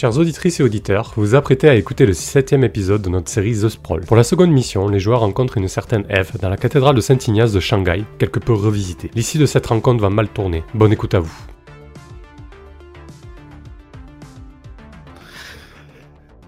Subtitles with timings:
[0.00, 3.60] Chers auditrices et auditeurs, vous vous apprêtez à écouter le septième épisode de notre série
[3.60, 4.02] The Sprawl.
[4.02, 7.52] Pour la seconde mission, les joueurs rencontrent une certaine Eve dans la cathédrale de Saint-Ignace
[7.52, 9.10] de Shanghai, quelque peu revisitée.
[9.16, 10.62] L'issue de cette rencontre va mal tourner.
[10.72, 11.36] Bonne écoute à vous.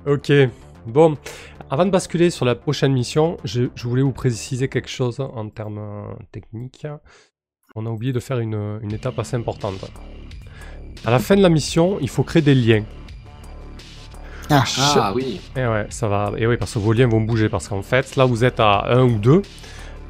[0.07, 0.31] Ok,
[0.87, 1.17] bon.
[1.71, 6.15] Avant de basculer sur la prochaine mission, je, voulais vous préciser quelque chose en termes
[6.31, 6.87] techniques.
[7.75, 9.91] On a oublié de faire une étape assez importante.
[11.05, 12.85] À la fin de la mission, il faut créer des liens.
[14.51, 15.41] Ah, Ah oui.
[15.57, 16.33] Et ouais, ça va.
[16.37, 17.49] Et oui, parce que vos liens vont bouger.
[17.49, 19.43] Parce qu'en fait, là, vous êtes à 1 ou 2.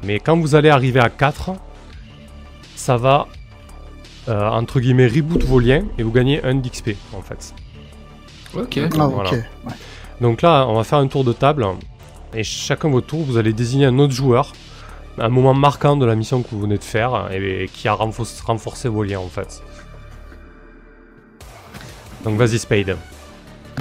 [0.03, 1.51] Mais quand vous allez arriver à 4,
[2.75, 3.27] ça va,
[4.27, 7.53] euh, entre guillemets, reboot vos liens et vous gagnez 1 d'XP, en fait.
[8.55, 8.79] Ok.
[8.99, 9.29] ah, voilà.
[9.29, 9.35] ok.
[9.65, 9.73] Ouais.
[10.19, 11.65] Donc là, on va faire un tour de table.
[12.33, 14.53] Et chacun votre tour, vous allez désigner un autre joueur.
[15.19, 17.29] Un moment marquant de la mission que vous venez de faire.
[17.31, 19.61] Et, qui a renfor- renforcé vos liens, en fait.
[22.23, 22.97] Donc vas-y, Spade.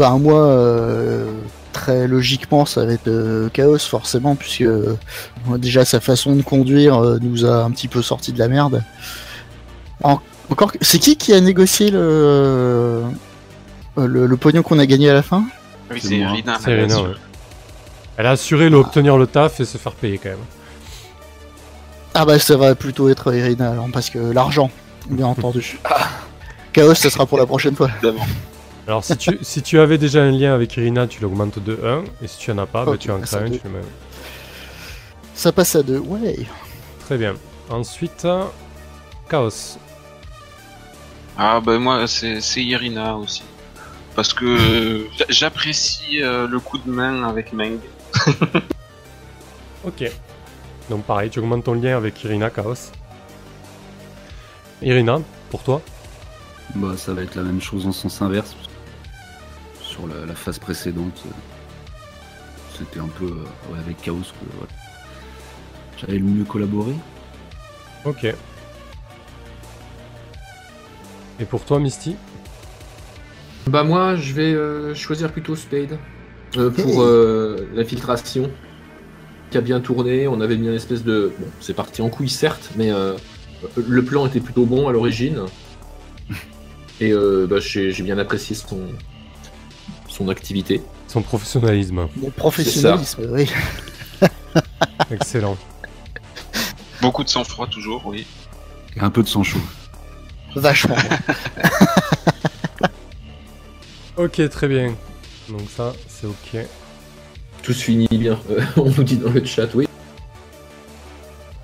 [0.00, 1.26] Bah moi, euh,
[1.74, 4.96] très logiquement, ça va être euh, Chaos forcément, puisque euh,
[5.44, 8.48] moi, déjà sa façon de conduire euh, nous a un petit peu sorti de la
[8.48, 8.82] merde.
[10.02, 13.02] En- encore, que- c'est qui qui a négocié le
[13.98, 15.44] le, le pognon qu'on a gagné à la fin?
[15.90, 16.24] Oui, C'est.
[16.24, 16.56] Rina.
[16.64, 17.08] C'est Rena, ouais.
[18.16, 20.38] Elle a assuré l'obtenir le taf et se faire payer quand même.
[22.14, 24.70] Ah bah ça va plutôt être Irina alors, parce que l'argent,
[25.10, 25.78] bien entendu.
[26.72, 27.90] Chaos, ça sera pour la prochaine fois.
[28.86, 32.04] Alors si tu, si tu avais déjà un lien avec Irina, tu l'augmentes de 1.
[32.22, 33.80] Et si tu en as pas, bah, tu en crées un, tu le mets.
[35.34, 35.98] Ça passe à deux.
[35.98, 36.36] Ouais.
[37.04, 37.34] Très bien.
[37.68, 38.26] Ensuite,
[39.28, 39.78] Chaos.
[41.38, 43.42] Ah bah moi c'est c'est Irina aussi.
[44.16, 47.78] Parce que euh, j'a- j'apprécie euh, le coup de main avec Meng.
[49.84, 50.04] Ok.
[50.90, 52.74] Donc pareil, tu augmentes ton lien avec Irina, Chaos.
[54.82, 55.20] Irina,
[55.50, 55.80] pour toi?
[56.74, 58.54] Bah, ça va être la même chose en sens inverse.
[60.00, 61.30] Sur la, la phase précédente, euh,
[62.78, 64.46] c'était un peu euh, ouais, avec Chaos que
[65.98, 66.94] j'avais le mieux collaboré.
[68.06, 68.24] Ok.
[71.38, 72.16] Et pour toi, Misty?
[73.66, 75.98] Bah moi je vais euh, choisir plutôt Spade
[76.56, 78.50] euh, pour euh, l'infiltration
[79.50, 80.26] qui a bien tourné.
[80.28, 83.16] On avait mis une espèce de bon c'est parti en couille certes, mais euh,
[83.76, 85.42] le plan était plutôt bon à l'origine
[87.00, 88.80] et euh, bah, j'ai j'ai bien apprécié son
[90.20, 90.82] son activité.
[91.08, 92.06] Son professionnalisme.
[92.16, 93.50] Mon professionnalisme, oui.
[95.10, 95.56] Excellent.
[97.00, 98.26] Beaucoup de sang-froid toujours, oui.
[98.96, 99.60] Et un peu de sang chaud.
[100.54, 100.96] Vachement.
[104.16, 104.94] Ok, très bien.
[105.48, 106.66] Donc ça, c'est ok.
[107.62, 108.38] Tout se finit bien.
[108.50, 109.88] euh, on nous dit dans le chat, oui.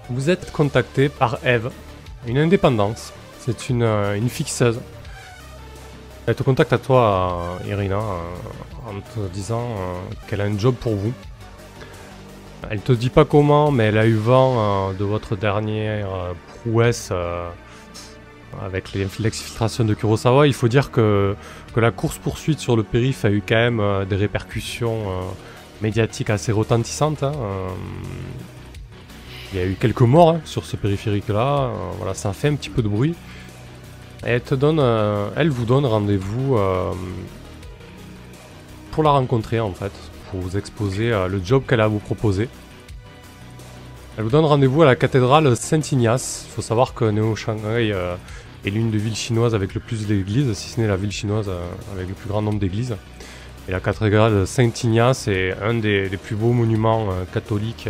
[0.08, 1.70] Vous êtes contacté par Eve,
[2.26, 3.12] une indépendance.
[3.40, 4.80] C'est une, euh, une fixeuse.
[6.26, 10.74] Elle te contacte à toi, Irina, euh, en te disant euh, qu'elle a un job
[10.74, 11.12] pour vous.
[12.68, 16.08] Elle te dit pas comment, mais elle a eu vent euh, de votre dernière
[16.64, 17.12] prouesse
[18.60, 20.48] avec l'exfiltration de Kurosawa.
[20.48, 21.36] Il faut dire que,
[21.72, 25.04] que la course-poursuite sur le périph' a eu quand même des répercussions
[25.80, 27.22] médiatiques assez retentissantes.
[27.22, 27.32] hein,
[29.52, 31.70] il y a eu quelques morts hein, sur ce périphérique-là.
[31.98, 33.14] voilà, ça a fait un petit peu de bruit.
[34.22, 36.92] Elle vous donne rendez-vous euh,
[38.90, 39.92] pour la rencontrer en fait,
[40.30, 42.48] pour vous exposer euh, le job qu'elle a à vous proposer.
[44.16, 46.46] Elle vous donne rendez-vous à la cathédrale Saint-Ignace.
[46.48, 48.16] Il faut savoir que Néo Shanghai euh,
[48.64, 51.50] est l'une des villes chinoises avec le plus d'églises, si ce n'est la ville chinoise
[51.92, 52.96] avec le plus grand nombre d'églises.
[53.68, 57.88] Et la cathédrale Saint-Ignace est un des, plus beaux monuments catholiques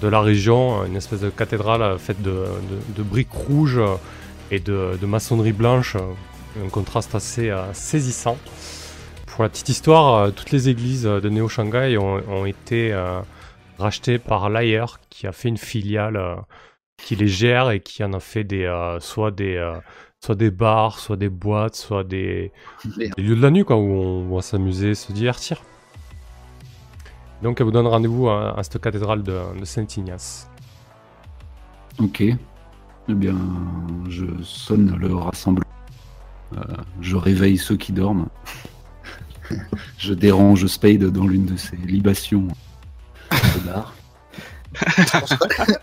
[0.00, 2.44] de la région, une espèce de cathédrale faite de,
[2.98, 3.80] briques rouges
[4.52, 8.38] et de, de maçonnerie blanche, euh, un contraste assez euh, saisissant.
[9.26, 12.94] Pour la petite histoire, euh, toutes les églises de Néo Shanghai ont, ont été
[13.78, 16.44] rachetées par Layer, qui a fait une filiale
[17.02, 19.78] qui les gère et qui en a fait des, euh, soit, des, euh,
[20.20, 22.52] soit des bars, soit des boîtes, soit des,
[23.18, 25.62] lieux de la nuit quoi, où on va s'amuser, se divertir.
[27.42, 30.48] Donc elle vous donne rendez-vous à, à cette cathédrale de, de Saint-Ignace.
[31.98, 32.22] Ok.
[33.08, 33.36] Eh bien,
[34.08, 35.66] je sonne le rassemblement.
[36.56, 36.60] Euh,
[37.00, 38.28] je réveille ceux qui dorment.
[39.98, 42.48] je dérange Spade dans l'une de ses libations
[43.30, 43.94] de bar.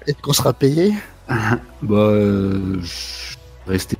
[0.05, 0.93] Est-ce qu'on sera- payé
[1.27, 3.35] Bah, euh, je-
[3.67, 3.97] restez.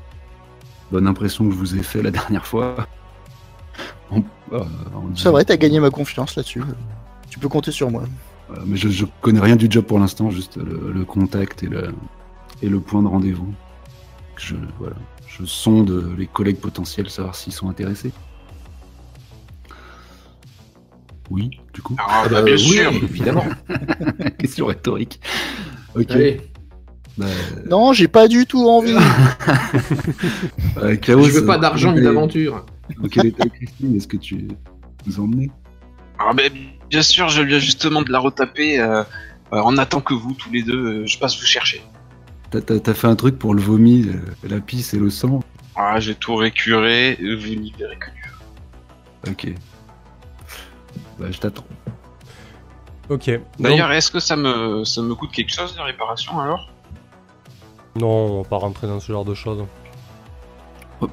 [0.91, 2.87] Bonne impression que je vous ai fait la dernière fois.
[4.51, 4.63] Euh,
[5.15, 6.63] C'est vrai, t'as gagné ma confiance là-dessus.
[7.29, 8.01] Tu peux compter sur moi.
[8.49, 11.67] Euh, mais je, je connais rien du job pour l'instant, juste le, le contact et
[11.67, 11.93] le,
[12.61, 13.53] et le point de rendez-vous.
[14.37, 14.95] Je, voilà,
[15.27, 18.11] je sonde les collègues potentiels, savoir s'ils sont intéressés.
[21.29, 21.95] Oui, du coup.
[21.99, 22.91] Ah, bah, Euh, bien oui, sûr.
[22.91, 23.45] évidemment.
[24.39, 25.19] Question rhétorique.
[25.95, 26.09] Ok.
[26.11, 26.41] Allez,
[27.17, 27.25] Bah,
[27.69, 28.95] Non, j'ai pas du tout envie.
[30.77, 32.65] euh, Chaos, je veux pas euh, d'argent ni d'aventure.
[32.99, 34.47] Dans quel état est Christine Est-ce que tu
[35.05, 35.51] nous emmener
[36.17, 36.43] Ah, bah,
[36.89, 38.79] bien sûr, je viens justement de la retaper.
[38.79, 39.03] euh,
[39.53, 41.81] euh, en attendant que vous, tous les deux, euh, je passe vous chercher.
[42.51, 45.41] T'as- T'as t'as fait un truc pour le vomi, le- la pisse et le sang
[45.75, 49.53] Ah, j'ai tout récuré, euh, vous n'y verrez que du Ok.
[51.19, 51.65] Bah, je t'attends.
[53.09, 53.29] Ok.
[53.59, 56.69] D'ailleurs, est-ce que ça me, ça me coûte quelque chose de réparation alors?
[57.95, 59.63] Non, on va pas rentrer dans ce genre de choses.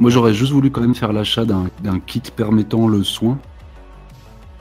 [0.00, 3.38] Moi, j'aurais juste voulu quand même faire l'achat d'un d'un kit permettant le soin.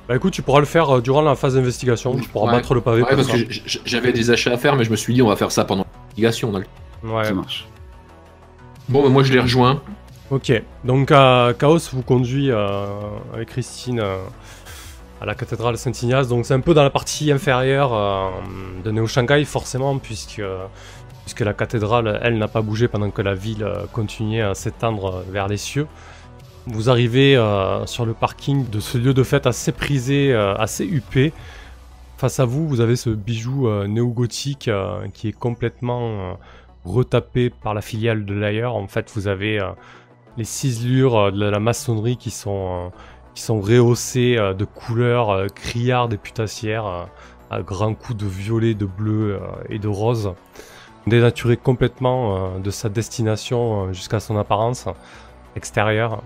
[0.07, 2.15] Bah écoute, tu pourras le faire euh, durant la phase d'investigation.
[2.19, 2.57] Tu pourras Ouais.
[2.57, 3.37] battre le pavé Ouais, pour parce ça.
[3.43, 5.65] que j'avais des achats à faire, mais je me suis dit, on va faire ça
[5.65, 5.85] pendant
[6.17, 6.51] l'investigation.
[6.51, 6.65] dans le-
[7.03, 7.25] Ouais.
[7.25, 7.67] Ça marche.
[8.89, 9.81] Bon, bah, moi, je les rejoins.
[10.31, 10.51] Ok.
[10.83, 12.87] Donc euh, Chaos vous conduit euh,
[13.33, 14.17] avec Christine euh,
[15.21, 16.27] à la cathédrale Saint-Ignace.
[16.27, 18.29] Donc c'est un peu dans la partie inférieure euh,
[18.83, 20.41] de Néo Shanghai forcément puisque
[21.23, 25.23] puisque la cathédrale elle n'a pas bougé pendant que la ville euh, continuait à s'étendre
[25.29, 25.85] vers les cieux.
[26.65, 30.85] Vous arrivez euh, sur le parking de ce lieu de fête assez prisé, euh, assez
[30.85, 31.33] huppé.
[32.17, 36.33] Face à vous, vous avez ce bijou euh, néo-gothique euh, qui est complètement euh,
[36.85, 38.75] retapé par la filiale de l'ailleurs.
[38.75, 39.59] En fait, vous avez
[40.37, 42.91] les ciselures de la maçonnerie qui sont,
[43.33, 47.07] qui sont rehaussées de couleurs criardes et putassières,
[47.49, 50.33] à grands coups de violet, de bleu et de rose.
[51.07, 54.87] Dénaturé complètement de sa destination jusqu'à son apparence
[55.55, 56.21] extérieure.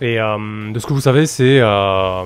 [0.00, 2.24] Et euh, de ce que vous savez, c'est euh,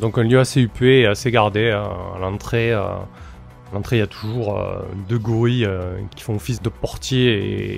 [0.00, 1.64] donc un lieu assez huppé et assez gardé.
[1.64, 4.78] euh, à l'entrée, euh, à l'entrée, il y a toujours euh,
[5.08, 7.26] deux gorilles euh, qui font office de portier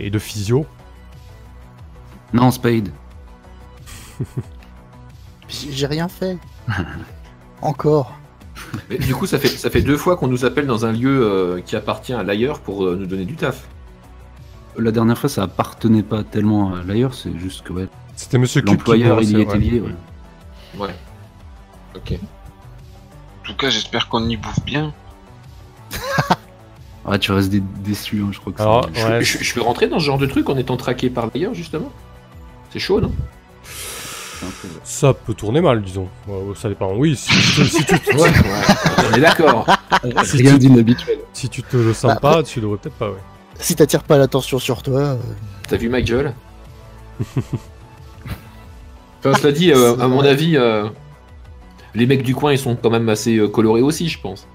[0.02, 0.66] et, et de physio.
[2.34, 2.90] Non, Spade.
[5.48, 6.36] J'ai rien fait.
[7.62, 8.12] Encore.
[8.90, 11.22] Mais du coup, ça fait, ça fait deux fois qu'on nous appelle dans un lieu
[11.24, 13.66] euh, qui appartient à l'ailleurs pour euh, nous donner du taf.
[14.78, 18.62] La dernière fois, ça appartenait pas tellement à l'ailleurs, c'est juste que ouais, C'était Monsieur
[18.62, 19.58] l'employeur, il y était ouais.
[19.58, 19.80] lié.
[19.80, 19.94] ouais.
[20.78, 20.94] Ouais.
[21.96, 22.12] Ok.
[22.12, 24.92] En tout cas, j'espère qu'on y bouffe bien.
[27.10, 29.62] Ah, tu restes dé- déçu, hein, je crois que Alors, c'est- ouais, Je, je peux
[29.62, 31.90] rentrer dans ce genre de truc en étant traqué par l'ailleurs, justement
[32.70, 33.10] C'est chaud, non?
[34.84, 36.08] Ça peut tourner mal, disons.
[36.26, 36.92] Ouais, ça dépend.
[36.94, 38.30] Oui, si, tu- si tu, Ouais, ouais.
[39.10, 39.66] On est d'accord.
[40.24, 41.18] si Rien tu- d'inhabituel.
[41.32, 43.08] si tu te le sens Bah, pas, tu devrais peut-être pas.
[43.10, 43.16] Ouais.
[43.58, 45.16] Si t'attires pas l'attention sur toi, euh,
[45.68, 46.32] T'as vu ma gueule
[49.20, 50.88] Enfin, cela dit, euh, à mon avis, euh,
[51.94, 54.46] les mecs du coin, ils sont quand même assez euh, colorés aussi, je pense.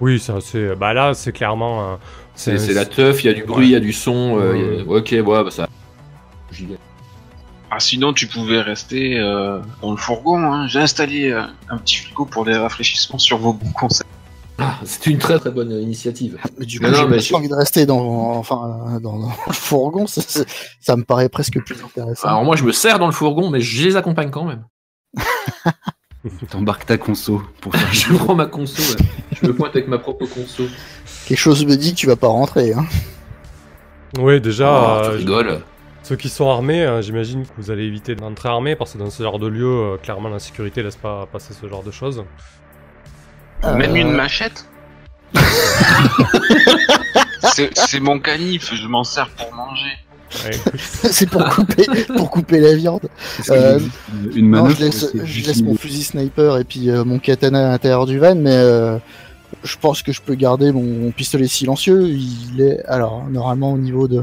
[0.00, 0.74] Oui, ça c'est.
[0.74, 1.92] Bah là, c'est clairement.
[1.92, 1.96] euh,
[2.34, 4.36] C'est la teuf, il y a du bruit, il y a du son.
[4.40, 4.96] euh, Ouais.
[4.96, 5.68] a- Ok, ouais, bah ça.
[7.70, 10.38] Ah, sinon, tu pouvais rester euh, dans le fourgon.
[10.52, 10.66] Hein.
[10.66, 14.06] J'ai installé euh, un petit frigo pour les rafraîchissements sur vos bons conseils.
[14.58, 16.38] Ah, c'est une très très bonne initiative.
[16.58, 19.52] mais du coup, j'ai mais pas je- envie de rester dans, enfin, dans, dans le
[19.52, 20.06] fourgon.
[20.06, 22.28] Ça, me paraît presque plus intéressant.
[22.28, 24.64] Alors moi, je me sers dans le fourgon, mais je les accompagne quand même.
[26.50, 29.04] T'embarques ta conso pour faire Je prends ma conso, ouais.
[29.40, 30.64] je me pointe avec ma propre conso.
[31.26, 32.72] Quelque chose me dit que tu vas pas rentrer.
[32.72, 32.86] Hein.
[34.18, 35.60] Oui, déjà, Oh, tu euh, rigoles.
[36.04, 39.10] ceux qui sont armés, euh, j'imagine que vous allez éviter d'entrer armés parce que dans
[39.10, 42.22] ce genre de lieu, euh, clairement, la sécurité laisse pas passer ce genre de choses.
[43.64, 44.66] Même Euh, une machette
[47.74, 49.92] C'est mon canif, je m'en sers pour manger.
[50.44, 50.58] Ouais.
[51.10, 51.84] C'est pour couper,
[52.16, 53.08] pour couper la viande.
[53.50, 53.78] Euh,
[54.34, 57.68] une Non, manœuvre je laisse, je laisse mon fusil sniper et puis euh, mon katana
[57.68, 58.98] à l'intérieur du van, mais euh,
[59.62, 62.08] je pense que je peux garder mon, mon pistolet silencieux.
[62.08, 64.22] Il est alors normalement au niveau de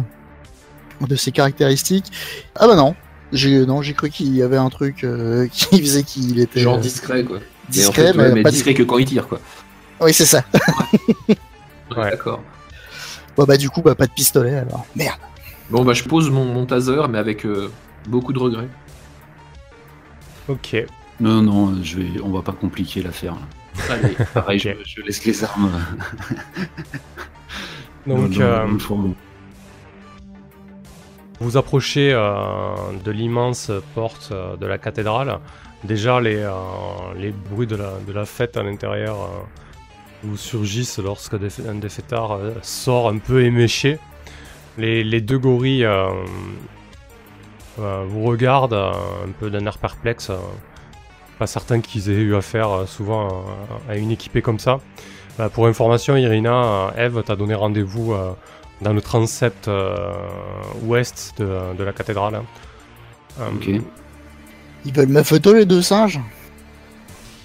[1.07, 2.07] de ses caractéristiques.
[2.55, 2.95] Ah bah non,
[3.31, 6.77] j'ai non j'ai cru qu'il y avait un truc euh, qui faisait qu'il était Genre
[6.77, 7.39] euh, discret, quoi.
[7.69, 9.39] Discret, mais, en fait, ouais, mais pas discret que quand il tire, quoi.
[10.01, 10.43] Oui c'est ça.
[11.97, 12.11] Ouais.
[12.11, 12.43] D'accord.
[13.35, 14.85] Bon bah du coup bah pas de pistolet alors.
[14.95, 15.17] Merde.
[15.69, 17.71] Bon, bah je pose mon, mon taser, mais avec euh,
[18.07, 18.69] beaucoup de regrets.
[20.47, 20.75] Ok.
[21.19, 22.21] Non, non, je vais...
[22.23, 23.35] on va pas compliquer l'affaire.
[23.89, 24.15] Allez.
[24.33, 25.71] Pareil, je, je laisse les armes
[28.07, 28.65] Donc, euh,
[31.39, 32.73] vous approchez euh,
[33.03, 35.39] de l'immense porte euh, de la cathédrale.
[35.83, 36.51] Déjà, les, euh,
[37.15, 39.27] les bruits de la, de la fête à l'intérieur euh,
[40.23, 43.99] vous surgissent lorsque des, un des fêtards euh, sort un peu éméché.
[44.77, 45.87] Les, les deux gorilles
[47.77, 50.31] vous regardent un peu d'un air perplexe.
[51.37, 53.45] pas certain qu'ils aient eu affaire souvent
[53.89, 54.79] à, une équipée comme ça.
[55.39, 58.13] Euh, pour information, Irina, Eve t'a donné rendez-vous
[58.81, 59.69] dans le transept
[60.83, 62.41] ouest de, de la cathédrale.
[63.39, 63.69] Euh, Ok.
[64.85, 66.19] Ils veulent ma photo les deux singes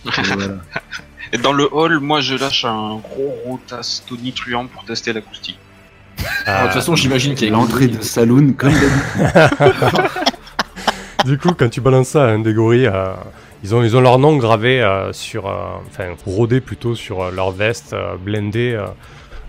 [0.06, 0.54] Et voilà.
[1.32, 5.58] Et dans le hall, moi je lâche un gros rotas tonitruant pour tester l'acoustique.
[6.46, 10.10] Ah, De toute façon, j'imagine qu'il y a L'entrée de saloon, comme d'habitude.
[11.24, 13.14] Du coup, quand tu balances ça à un des gorilles, euh,
[13.62, 15.46] ils, ont, ils ont leur nom gravé euh, sur.
[15.48, 15.54] euh,
[15.88, 18.72] Enfin, rodé plutôt sur euh, leur veste, euh, blindé.
[18.74, 18.86] euh,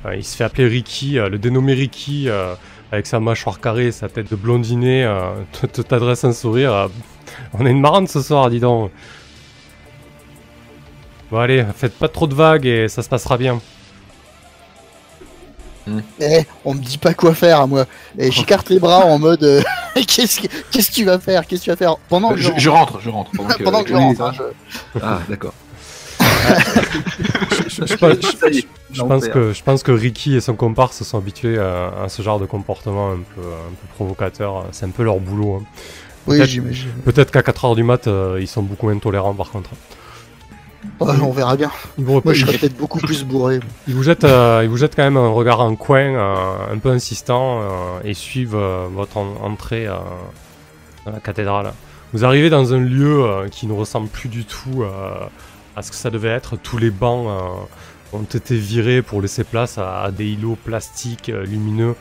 [0.06, 2.54] euh, il se fait appeler Ricky, euh, le dénommé Ricky, euh,
[2.94, 5.32] avec sa mâchoire carrée, sa tête de blondinet, euh,
[5.74, 6.88] te t'adresse un sourire.
[7.60, 8.92] On a une marrante ce soir, dis donc.
[11.32, 13.60] Bon, allez, faites pas trop de vagues et ça se passera bien.
[16.20, 17.86] Eh, on me dit pas quoi faire à moi.
[18.18, 19.62] Et j'écarte les bras en mode euh,
[20.08, 22.52] qu'est-ce que qu'est-ce que tu vas faire Qu'est-ce que tu vas faire pendant que Je,
[22.58, 23.30] je rentre, je rentre.
[23.38, 24.28] Pendant que, pendant que je rentre, ça.
[24.30, 24.32] hein,
[24.96, 25.54] je- Ah, d'accord.
[27.70, 28.14] Je, je pense-
[28.92, 32.10] je- est, que, je pense que Ricky et son comparse se sont habitués à, à
[32.10, 34.66] ce genre de comportement un peu, un peu provocateur.
[34.72, 35.62] C'est un peu leur boulot.
[35.62, 35.66] hein.
[36.28, 36.90] Oui, Peut-être- j'imagine.
[37.06, 39.70] Peut-être qu'à 4h du mat, euh, ils sont beaucoup moins tolérants par contre.
[41.00, 41.72] Ouais, on verra bien.
[41.98, 43.60] Ils vous, Moi, je serais peut-être beaucoup plus bourré.
[43.88, 46.36] ils vous jettent, euh, ils vous jettent quand même un regard en coin, euh,
[46.74, 47.62] un peu insistant,
[48.04, 48.56] et suivent
[48.94, 49.88] votre en- entrée
[51.06, 51.74] dans la cathédrale.
[52.14, 54.84] Vous arrivez dans un lieu qui ne ressemble plus du tout
[55.76, 56.56] à ce que ça devait être.
[56.56, 57.28] Tous les bancs
[58.14, 61.96] ont été virés pour laisser place à, à des îlots plastiques lumineux.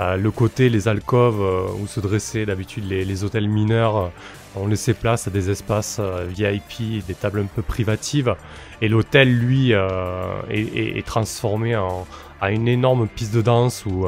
[0.00, 4.08] Le côté, les alcôves euh, où se dressaient d'habitude les, hôtels mineurs euh,
[4.56, 8.34] ont laissé place à des espaces euh, VIP des tables un peu privatives.
[8.80, 12.06] Et l'hôtel, lui, est, transformé en,
[12.40, 14.06] à une énorme piste de danse où,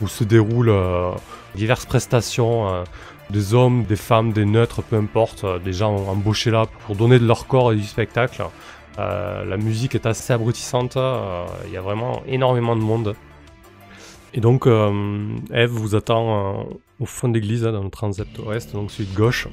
[0.00, 0.74] où se déroulent
[1.54, 2.84] diverses prestations.
[3.28, 7.26] des hommes, des femmes, des neutres, peu importe, des gens embauchés là pour donner de
[7.26, 8.42] leur corps et du spectacle.
[8.96, 10.96] La musique est assez abrutissante,
[11.66, 13.14] il y a vraiment énormément de monde.
[14.34, 16.62] Et donc, euh, Eve vous attend euh,
[17.00, 19.48] au fond d'église, hein, dans le transept ouest, donc celui de gauche.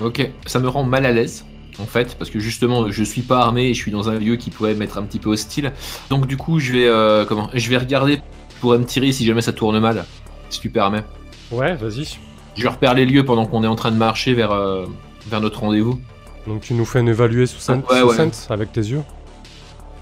[0.00, 1.44] Ok, ça me rend mal à l'aise.
[1.80, 4.36] En fait, parce que justement, je suis pas armé et je suis dans un lieu
[4.36, 5.72] qui pourrait m'être un petit peu hostile.
[6.08, 8.20] Donc du coup, je vais euh, comment Je vais regarder
[8.60, 10.04] pour me tirer si jamais ça tourne mal,
[10.50, 11.02] si tu permets.
[11.50, 12.16] Ouais, vas-y.
[12.56, 14.86] Je repère les lieux pendant qu'on est en train de marcher vers vers,
[15.26, 15.98] vers notre rendez-vous.
[16.46, 18.16] Donc tu nous fais un évaluer sous scène, Ouais, sous ouais.
[18.16, 19.02] scène, avec tes yeux?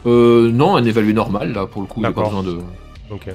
[0.04, 2.58] Euh, non, un évalué normal, là, pour le coup, il y a pas besoin de...
[3.12, 3.28] Ok.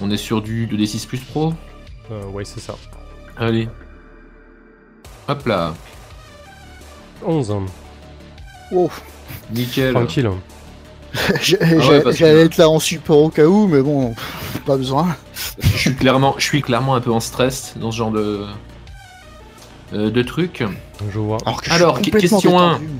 [0.00, 1.52] On est sur du 2D6 plus pro
[2.10, 2.74] Euh, ouais, c'est ça.
[3.36, 3.68] Allez.
[5.28, 5.74] Hop là,
[7.24, 7.66] 11, hein.
[8.72, 8.90] Oh,
[9.52, 9.92] nickel.
[9.94, 10.28] tranquille.
[11.40, 14.14] j'ai- Ah ouais, que- j'allais être là en support au cas où, mais bon,
[14.66, 15.16] pas besoin.
[15.60, 18.46] Je suis clairement, je suis clairement un peu en stress dans ce genre de...
[19.92, 20.64] euh, de trucs.
[21.12, 21.38] Je vois.
[21.70, 22.78] Alors, que question un.
[22.78, 22.90] détendu.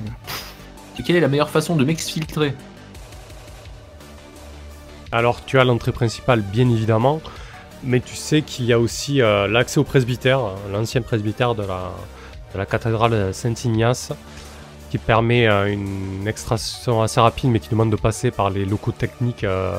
[0.99, 2.53] Et quelle est la meilleure façon de m'exfiltrer?
[5.11, 7.21] Alors, tu as l'entrée principale, bien évidemment,
[7.83, 10.39] mais tu sais qu'il y a aussi euh, l'accès au presbytère,
[10.71, 11.91] l'ancien presbytère de la,
[12.53, 14.13] de la cathédrale Saint-Ignace,
[14.89, 18.93] qui permet euh, une extraction assez rapide, mais qui demande de passer par les locaux
[18.93, 19.73] techniques euh,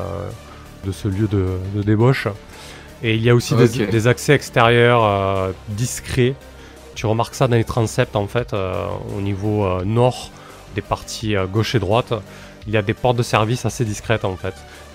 [0.84, 2.28] de ce lieu de, de débauche.
[3.02, 6.36] Et il y a aussi des, accès extérieurs discrets.
[6.94, 10.30] Tu remarques ça dans les transepts, en fait, au niveau nord
[10.76, 12.12] des parties gauche et droite.
[12.68, 14.54] Il y a des portes de service assez discrètes, en fait.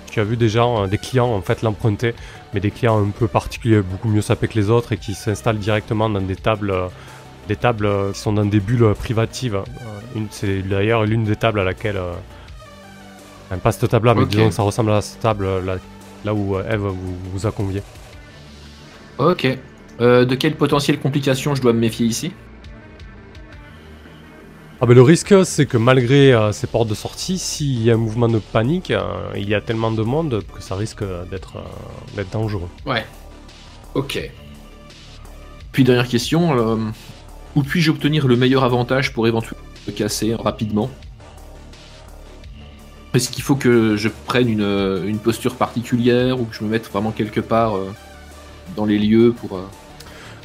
[0.10, 2.14] Tu as vu des gens, euh, des clients en fait l'emprunter,
[2.54, 5.60] mais des clients un peu particuliers, beaucoup mieux sapés que les autres et qui s'installent
[5.60, 6.88] directement dans des tables, euh,
[7.48, 9.60] des tables euh, qui sont dans des bulles privatives.
[10.32, 12.00] C'est d'ailleurs l'une des tables à laquelle,
[13.46, 15.76] enfin, pas cette table-là, mais disons que ça ressemble à cette table là,
[16.26, 17.84] là où Eve vous, vous a convié.
[19.20, 19.48] Ok.
[20.00, 22.32] Euh, de quelles potentielles complications je dois me méfier ici?
[24.80, 27.96] Ah ben le risque c'est que malgré euh, ces portes de sortie, s'il y a
[27.96, 29.02] un mouvement de panique, euh,
[29.36, 31.58] il y a tellement de monde que ça risque d'être
[32.18, 32.70] euh, dangereux.
[32.86, 33.04] Ouais.
[33.96, 34.20] Ok.
[35.72, 36.92] Puis dernière question,
[37.56, 40.92] où puis-je obtenir le meilleur avantage pour éventuellement me casser rapidement?
[43.14, 46.88] Est-ce qu'il faut que je prenne une, une posture particulière ou que je me mette
[46.92, 47.74] vraiment quelque part
[48.76, 49.60] dans les lieux pour...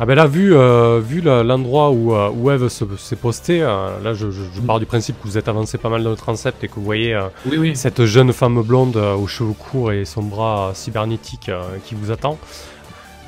[0.00, 4.00] Ah ben là, vu, euh, vu l'endroit où, euh, où Eve se- s'est postée, euh,
[4.02, 6.16] là je, je- je pars du principe que vous êtes avancé pas mal dans le
[6.16, 7.76] transept et que vous voyez Oui, oui.
[7.76, 11.50] cette jeune femme blonde aux cheveux courts et son bras cybernétique
[11.84, 12.36] qui vous attend.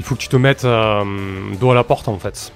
[0.01, 2.53] Il faut que tu te mettes dos à la porte en fait.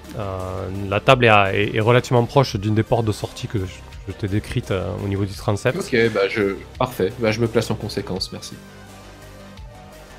[0.89, 3.65] La table est, à- est- est relativement proche d'une des portes de sortie que je,
[4.07, 4.73] je t'ai décrite
[5.03, 5.77] au niveau du transept.
[5.77, 6.55] Ok, bah je...
[6.77, 8.55] Parfait, bah je me place en conséquence, merci.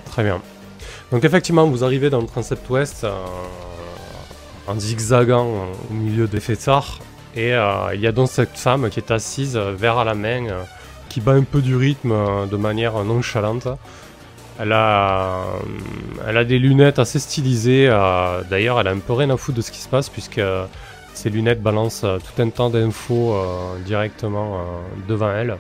[0.06, 0.40] Très bien.
[1.12, 3.04] Donc effectivement, vous arrivez dans le transept ouest
[4.70, 5.46] en zigzagant
[5.90, 7.00] au milieu des fêtards.
[7.34, 10.14] Et euh, il y a donc cette femme qui est assise, euh, verre à la
[10.14, 10.62] main, euh,
[11.08, 12.14] qui bat un peu du rythme
[12.48, 13.68] de manière nonchalante.
[14.58, 15.42] Elle a,
[16.28, 17.88] elle a des lunettes assez stylisées.
[18.50, 20.42] D'ailleurs, elle a un peu rien à foutre de ce qui se passe, puisque
[21.14, 23.34] ses lunettes balancent tout un tas d'infos
[23.86, 24.60] directement
[25.08, 25.56] devant elle.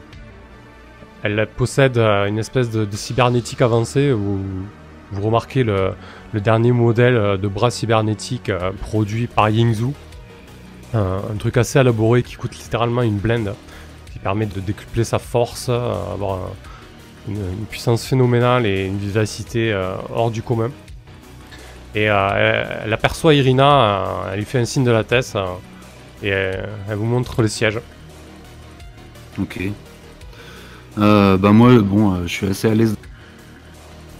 [1.22, 4.38] Elle possède une espèce de, de cybernétique avancée où
[5.12, 5.94] vous remarquez le,
[6.34, 9.94] dernier modèle euh, de bras cybernétique euh, produit par Yingzhou.
[10.94, 13.54] Un, un truc assez élaboré qui coûte littéralement une blende,
[14.12, 16.52] qui permet de décupler sa force, euh, avoir un-
[17.28, 19.78] une, puissance phénoménale et une vivacité
[20.12, 20.70] hors du commun.
[21.94, 25.36] Et elle, aperçoit Irina, elle lui fait un signe de la tête
[26.22, 27.78] et elle, vous montre le siège.
[29.38, 29.60] Ok.
[30.96, 32.96] Bah moi, bon, je suis assez à l'aise.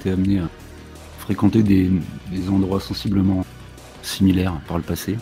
[0.01, 0.60] Été amené à
[1.21, 1.91] fréquenter des,
[2.31, 3.45] des endroits sensiblement
[4.03, 5.17] similaires par le passé.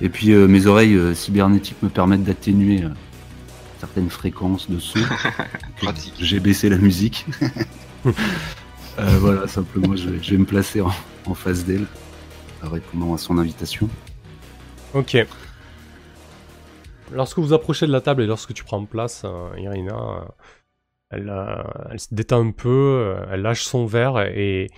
[0.00, 2.88] Et puis euh, mes oreilles euh, cybernétiques me permettent d'atténuer euh,
[3.80, 5.00] certaines fréquences de son.
[5.82, 6.14] Pratique.
[6.18, 7.26] J'ai baissé la musique.
[8.98, 10.90] Euh, voilà, simplement, je vais, je vais me placer en,
[11.26, 11.84] en face d'elle,
[12.62, 13.90] répondant à son invitation.
[14.94, 15.18] Ok.
[17.12, 20.24] Lorsque vous approchez de la table et lorsque tu prends place, euh, Irina, euh,
[21.10, 24.68] elle, euh, elle se détend un peu, euh, elle lâche son verre et,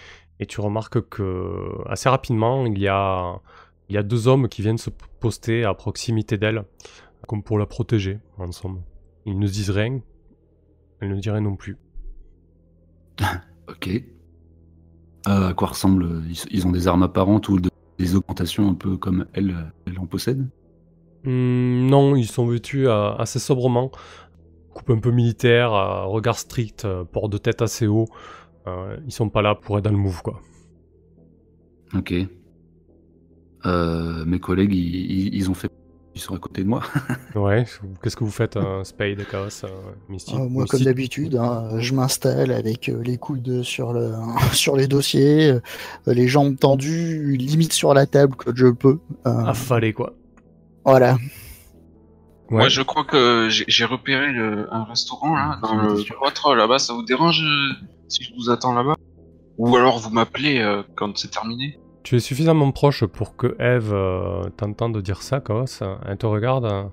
[0.41, 1.55] et tu remarques que
[1.87, 3.41] assez rapidement, il y a,
[3.89, 4.91] il y a deux hommes qui viennent se
[5.21, 6.65] poster à proximité d'elle,
[7.27, 8.83] comme pour la protéger, en somme.
[9.27, 10.01] Ils ne disent rien,
[11.01, 11.77] elle ne dit rien non plus.
[13.69, 13.91] Ok.
[15.27, 17.69] Euh, à quoi ressemblent ils, ils ont des armes apparentes ou de-
[17.99, 20.49] des augmentations un peu comme elle, elle en possède?
[21.25, 23.91] Hmm, non, ils sont vêtus euh, assez sobrement.
[24.73, 28.07] Coupe un peu militaire, euh, regard strict, euh, port de tête assez haut.
[28.69, 30.41] Euh, ils sont pas là pour être dans le move, quoi.
[31.95, 32.15] Ok.
[33.67, 35.71] Euh, mes collègues, ils, ils- ont fait.
[36.15, 36.83] Ils sont à côté de moi.
[37.37, 37.65] Ouais,
[38.03, 39.69] qu'est-ce que vous faites, euh, Spade, Chaos, euh,
[40.09, 44.13] Misty Euh, moi, Misty comme d'habitude, hein, je m'installe avec euh, les coudes sur, le,
[44.53, 45.61] sur les dossiers, euh,
[46.07, 48.99] les jambes tendues, limite sur la table que je peux.
[49.27, 50.15] Euh, Affalé, quoi.
[50.85, 51.15] Voilà.
[52.51, 52.57] Ouais.
[52.59, 56.79] Moi, je crois que j'ai repéré le, un restaurant là, dans le cloître là-bas.
[56.79, 57.43] Ça vous dérange
[58.09, 58.95] si je vous attends là-bas
[59.59, 63.93] Ou alors vous m'appelez euh, quand c'est terminé Tu es suffisamment proche pour que Eve
[63.93, 65.65] euh, t'entende dire ça, Chaos.
[66.07, 66.85] Elle te regarde, euh,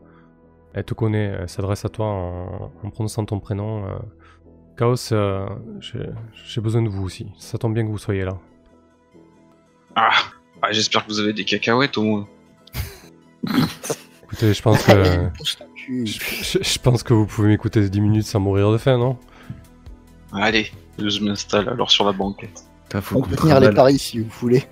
[0.74, 3.86] elle te connaît, elle s'adresse à toi en, en prononçant ton prénom.
[3.86, 3.98] euh.
[4.78, 5.46] Chaos, euh,
[5.80, 7.28] j'ai besoin de vous aussi.
[7.38, 8.38] Ça tombe bien que vous soyez là.
[9.96, 10.10] Ah,
[10.62, 12.28] ah, j'espère que vous avez des cacahuètes au moins.
[14.24, 15.30] Écoutez, je pense que...
[15.88, 19.20] Je pense que vous pouvez m'écouter 10 minutes sans mourir de faim, non?
[20.36, 22.64] Allez, je m'installe alors sur la banquette.
[22.84, 24.64] Putain, faut On peut tenir les paris si vous voulez.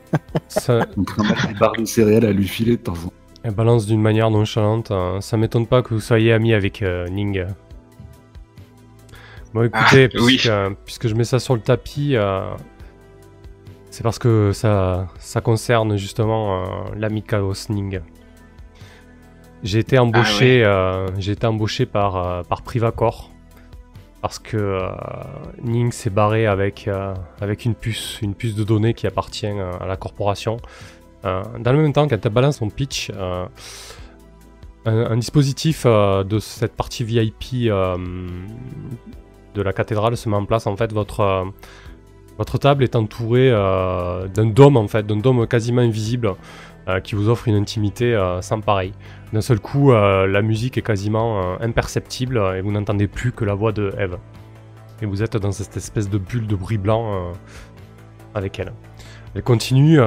[0.47, 3.13] Ça, on trimballe des barres de céréales à lui filer de temps en temps.
[3.43, 4.91] Elle balance d'une manière nonchalante.
[4.91, 5.17] hein.
[5.19, 7.45] Ça m'étonne pas que vous soyez ami avec euh, Ning.
[9.53, 10.37] Bon, écoutez, Ah, oui.
[10.37, 10.51] puisque,
[10.85, 12.41] puisque je mets ça sur le tapis, euh,
[13.89, 16.65] c'est parce que ça, ça concerne justement euh,
[16.97, 17.99] l'ami Chaos Ning.
[19.61, 23.29] J'ai été embauché, euh, j'ai été embauché par, euh, par Privacor
[24.23, 24.89] parce que euh,
[25.61, 29.73] Ning s'est barré avec, euh, avec une puce, une puce de données qui appartient euh,
[29.81, 30.57] à la corporation.
[31.23, 33.47] Dans le même temps, quand elle balance son pitch, un,
[34.85, 40.67] un dispositif de cette partie VIP de la cathédrale se met en place.
[40.67, 41.45] En fait, votre,
[42.37, 46.35] votre table est entourée d'un dôme, en fait, d'un dôme quasiment invisible
[46.89, 48.91] euh, qui vous offre une intimité euh, sans pareil.
[49.31, 53.53] D'un seul coup, euh, la musique est quasiment imperceptible et vous n'entendez plus que la
[53.53, 54.17] voix de Eve.
[55.01, 57.31] Et vous êtes dans cette espèce de bulle de bruit blanc
[58.35, 58.73] avec elle.
[59.33, 59.99] Elle continue.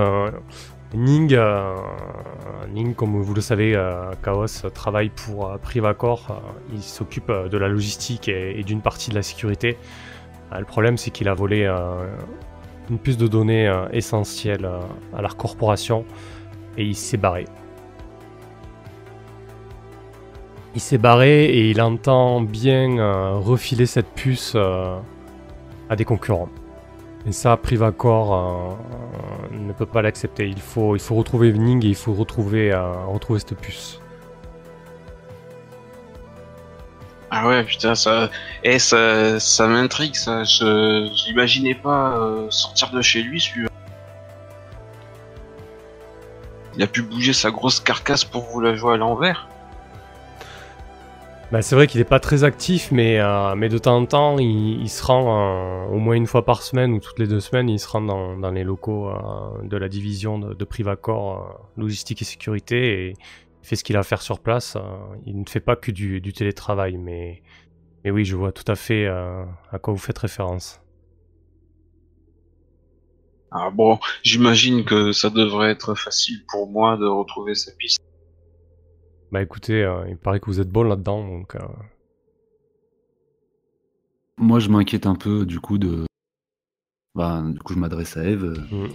[0.94, 1.36] Ning,
[2.72, 3.72] Ning, comme vous le savez,
[4.22, 6.40] Chaos travaille pour Privacor.
[6.72, 9.76] il s'occupe de la logistique et, et d'une partie de la sécurité.
[10.56, 11.66] Le problème, c'est qu'il a volé
[12.88, 14.68] une puce de données essentielle
[15.14, 16.04] à la corporation
[16.76, 17.46] et il s'est barré.
[20.74, 24.98] Il s'est barré et il entend bien euh, refiler cette puce euh,
[25.88, 26.50] à des concurrents.
[27.26, 30.46] Et ça, Privacor euh, ne peut pas l'accepter.
[30.46, 32.74] Il faut, il faut retrouver Ning et il faut retrouver,
[33.08, 34.00] retrouver cette puce.
[37.30, 38.30] Ah ouais, putain, ça,
[38.62, 40.44] eh, ça, ça m'intrigue, ça.
[40.44, 43.40] Je, j'imaginais pas sortir de chez lui,
[46.76, 49.48] Il a pu bouger sa grosse carcasse pour vous la jouer à l'envers.
[51.52, 54.38] Bah, c'est vrai qu'il n'est pas très actif, mais, euh, mais de temps en temps,
[54.38, 57.68] il, se rend euh, au moins une fois par semaine ou toutes les deux semaines,
[57.68, 63.06] il se rend dans, les locaux euh, de la division de, Privacor, logistique et sécurité,
[63.06, 63.16] et il
[63.68, 64.76] fait ce qu'il a à faire sur place.
[65.24, 67.42] il ne fait pas que du, télétravail, mais,
[68.04, 70.80] oui, je vois tout à fait à quoi vous faites référence.
[73.50, 77.98] Ah bon, j'imagine que ça devrait être facile pour moi de retrouver sa piste.
[79.32, 81.54] Bah écoutez, euh, il paraît que vous êtes bon là-dedans, donc...
[81.56, 81.60] euh,
[84.38, 86.04] Moi, je m'inquiète un peu du coup de.
[87.14, 88.52] Bah, du coup, je m'adresse à Eve.
[88.70, 88.86] Mm.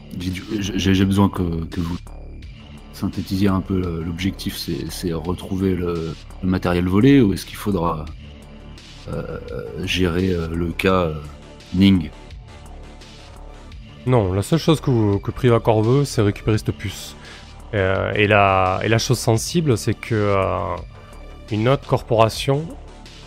[0.60, 1.98] J'ai besoin que, que vous
[2.94, 4.56] synthétisiez un peu l'objectif.
[4.56, 8.06] C'est c'est retrouver le, le matériel volé ou est-ce qu'il faudra
[9.08, 9.40] euh,
[9.86, 11.16] gérer euh, le cas euh,
[11.74, 12.12] Ning?
[14.06, 17.16] Non, la seule chose que, que Privacor veut, c'est récupérer cette puce.
[17.74, 20.76] Euh, et, la, chose sensible, c'est que euh,
[21.52, 22.66] une autre corporation,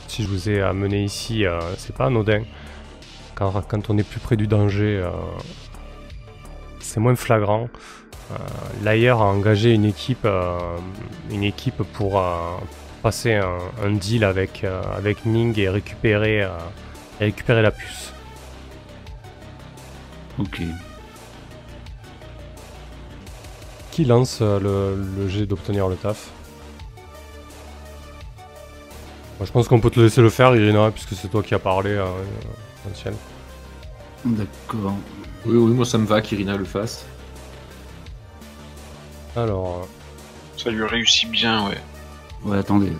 [0.08, 2.42] si je vous ai amené ici, euh, c'est pas anodin.
[3.34, 5.04] Quand, quand on est plus près du danger,
[6.78, 7.68] c'est moins flagrant.
[8.84, 10.26] L'ailleurs a engagé une équipe,
[11.32, 12.22] une équipe pour
[13.04, 16.40] passer un, deal avec, avec euh, et récupérer
[17.20, 18.13] la puce.
[20.38, 20.60] Ok.
[23.92, 26.28] Qui lance euh, le, le jet d'obtenir le taf?
[29.38, 31.58] Moi, Je pense qu'on peut te laisser le faire, Irina, puisque c'est toi qui as
[31.58, 33.16] parlé, euh, euh, Ancienne.
[34.24, 34.94] D'accord.
[35.46, 37.04] Oui, oui, moi ça me va qu'Irina le fasse.
[39.36, 39.86] Alors,
[40.56, 41.78] Ça lui réussit bien, ouais.
[42.44, 42.92] Ouais, attendez,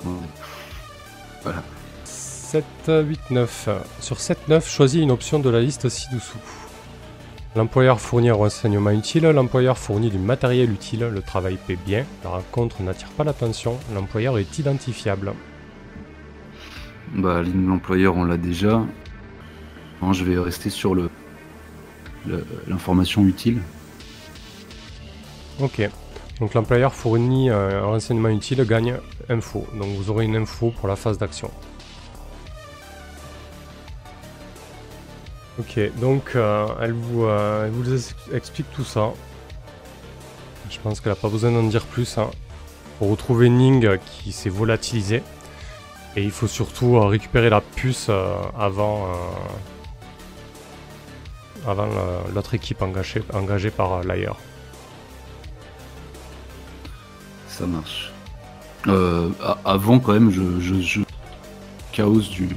[1.45, 1.55] attendez.
[2.05, 3.69] 7, 8, 9.
[4.01, 6.39] Sur 7, 9, choisis une option de la liste ci-dessous.
[7.57, 12.31] L'employeur fournit un renseignement utile, l'employeur fournit du matériel utile, le travail paie bien, la
[12.31, 15.33] rencontre n'attire pas l'attention, l'employeur est identifiable.
[17.15, 18.83] Bah, l'employeur, on l'a déjà.
[20.03, 21.09] Non, je vais rester sur le
[22.27, 23.61] le- l'information utile.
[25.61, 25.89] Ok.
[26.41, 28.97] Donc l'employeur fournit euh, un renseignement utile, gagne
[29.29, 29.65] info.
[29.79, 31.51] Donc vous aurez une info pour la phase d'action.
[35.59, 39.11] Ok, donc euh, elle, vous, euh, elle vous ex- explique tout ça.
[40.71, 42.19] Je pense qu'elle n'a pas besoin d'en dire plus.
[42.19, 42.31] hein.
[42.99, 45.23] Pour retrouver Ning euh, qui s'est volatilisé.
[46.17, 48.09] Et il faut surtout récupérer la puce
[48.57, 49.09] avant,
[51.67, 51.89] avant
[52.33, 54.37] l'autre équipe engagée, engagée par l'ailleurs.
[57.49, 58.13] Ça marche.
[59.65, 61.01] Avant, quand même, je, je-
[61.91, 62.49] Chaos du.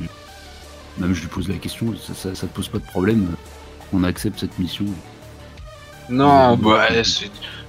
[1.00, 3.36] Même je lui pose la question, ça, ça, ça te pose pas de problème
[3.92, 4.86] qu'on accepte cette mission
[6.10, 6.88] Non, bah,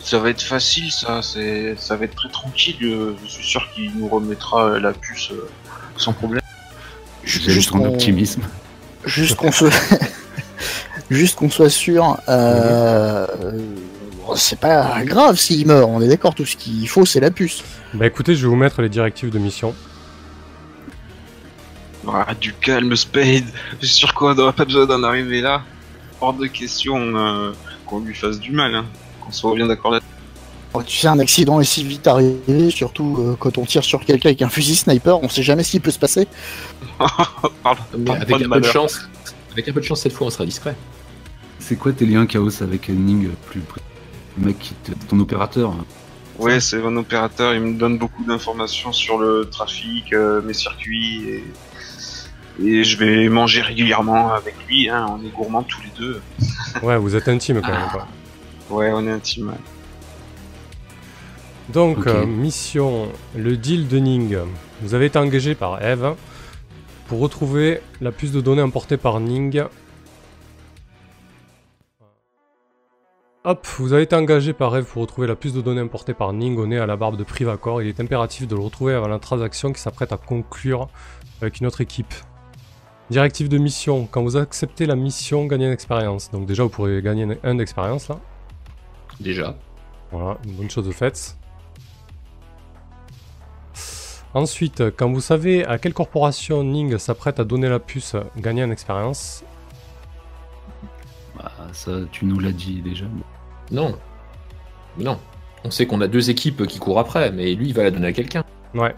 [0.01, 1.21] ça va être facile, ça.
[1.23, 2.77] C'est, ça va être très tranquille.
[2.83, 5.49] euh, Je suis sûr qu'il nous remettra euh, la puce euh,
[5.97, 6.41] sans problème.
[7.25, 8.43] Juste qu'on- optimisme.
[9.05, 9.71] Juste qu'on soit,
[11.11, 13.61] juste qu'on soit sûr, euh, euh,
[14.37, 15.89] c'est pas grave s'il meurt.
[15.89, 16.35] On est d'accord.
[16.35, 17.63] Tout ce qu'il faut, c'est la puce.
[17.95, 19.75] Bah écoutez, je vais vous mettre les directives de mission.
[22.13, 23.45] Ah, du calme, Spade.
[23.81, 25.63] Je suis sûr qu'on n'aura pas besoin d'en arriver là.
[26.21, 27.53] Hors de question euh,
[27.87, 28.75] qu'on lui fasse du mal.
[28.75, 28.87] Hein.
[29.21, 30.01] Qu'on soit bien d'accord là.
[30.75, 34.05] Oh, tu sais, un accident est si vite arrivé, surtout euh, quand on tire sur
[34.05, 36.29] quelqu'un avec un fusil sniper, on sait jamais ce qui peut se passer.
[37.63, 39.09] Pardon, Mais pas- avec un peu de chance,
[39.53, 40.77] avec un peu de chance cette fois, on sera discret.
[41.59, 43.81] C'est quoi tes liens Chaos avec Ning plus près?
[44.39, 44.93] Le mec qui te...
[45.09, 45.75] ton opérateur
[46.39, 47.55] Ouais, c'est mon opérateur.
[47.55, 51.29] Il me donne beaucoup d'informations sur le trafic, euh, mes circuits.
[51.29, 51.45] Et...
[52.63, 54.89] et je vais manger régulièrement avec lui.
[54.89, 55.07] Hein.
[55.11, 56.21] On est gourmands tous les deux.
[56.83, 57.89] Ouais, vous êtes intime quand même.
[57.91, 58.07] Quoi.
[58.71, 59.55] Ouais, on est intime.
[61.69, 64.39] Donc, euh, mission, le deal de Ning.
[64.81, 66.15] Vous avez été engagé par Eve
[67.09, 69.65] pour retrouver la puce de données emportée par Ning.
[73.45, 76.33] Hop, vous avez été engagé par Eve pour retrouver la puce de données emportée par
[76.33, 77.83] Ning au nez à la barbe de Privacor.
[77.83, 80.89] Il est impératif de le retrouver avant la transaction qui s'apprête à conclure
[81.41, 82.15] avec une autre équipe.
[83.11, 84.07] Directive de mission.
[84.11, 86.31] Quand vous acceptez la mission, gagnez une expérience.
[86.31, 88.19] Donc déjà, vous pourrez gagner un d'expérience là.
[89.21, 89.57] Déjà.
[90.13, 91.37] Voilà, une bonne chose de faite.
[94.35, 98.71] Ensuite, quand vous savez à quelle corporation Ning s'apprête à donner la puce, gagnez en
[98.71, 99.43] expérience.
[101.37, 103.07] Bah, ça, tu nous l'as dit déjà.
[103.71, 103.99] Non.
[104.99, 105.19] Non.
[105.65, 108.09] On sait qu'on a deux équipes qui courent après, mais lui, il va la donner
[108.09, 108.45] à quelqu'un.
[108.75, 108.95] Ouais,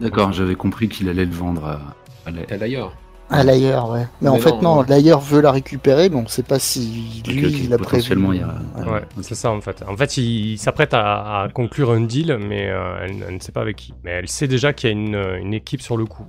[0.00, 1.80] D'accord, j'avais compris qu'il allait le vendre à,
[2.26, 2.92] à la- Elle ailleurs.
[3.32, 4.06] À l'ailleurs, ouais.
[4.20, 7.72] Mais, en fait, non, l'ailleurs veut la récupérer, mais on sait pas si lui, il
[7.72, 7.78] a prévu.
[8.02, 8.90] potentiellement, il y a- Ouais.
[8.92, 9.82] ouais, c'est ça en fait.
[9.88, 13.40] En fait, il, il s'apprête à, à conclure un deal, mais euh, elle, elle ne
[13.40, 13.94] sait pas avec qui.
[14.04, 16.26] Mais elle sait déjà qu'il y a une, une équipe sur le coup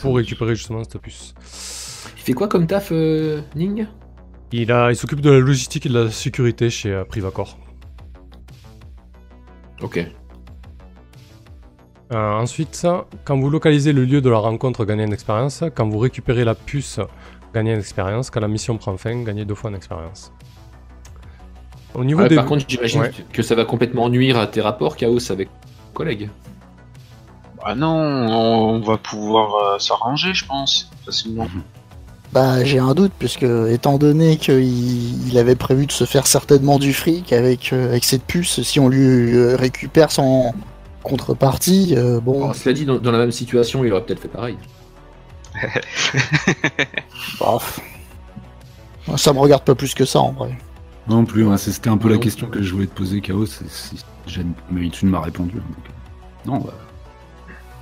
[0.00, 1.34] pour récupérer justement cette puce.
[2.16, 3.86] Il fait quoi comme taf, euh, Ning?
[4.52, 7.58] Il, a- il s'occupe de la logistique et de la sécurité chez euh, Privacor.
[9.82, 10.04] Ok.
[12.10, 12.86] Euh, ensuite,
[13.24, 15.62] quand vous localisez le lieu de la rencontre, gagnez une expérience.
[15.74, 17.00] Quand vous récupérez la puce,
[17.54, 18.30] gagnez une expérience.
[18.30, 20.32] Quand la mission prend fin, gagnez deux fois une expérience.
[21.94, 22.36] Au niveau Ouais, des...
[22.36, 23.12] Par contre, j'imagine Ouais.
[23.32, 26.30] que ça va complètement nuire à tes rapports, Chaos, avec tes collègues.
[27.64, 31.46] Bah non, on va pouvoir euh, s'arranger, je pense, facilement.
[32.32, 36.78] Bah, j'ai un doute, puisque étant donné qu'il il avait prévu de se faire certainement
[36.78, 40.54] du fric avec, euh, avec cette puce, si on lui euh, récupère son
[41.02, 44.28] contrepartie, euh, bon, Alors, cela dit, dans, dans la même situation, il aurait peut-être fait
[44.28, 44.56] pareil.
[47.40, 47.80] bof.
[49.16, 50.56] Ça me regarde pas plus que ça en vrai.
[51.08, 53.46] Non plus, ouais, c'était un peu la question que je voulais te poser, Chaos.
[53.46, 54.04] si-
[54.70, 55.54] Mais tu ne m'as répondu.
[55.54, 56.74] donc, euh, Non, bah.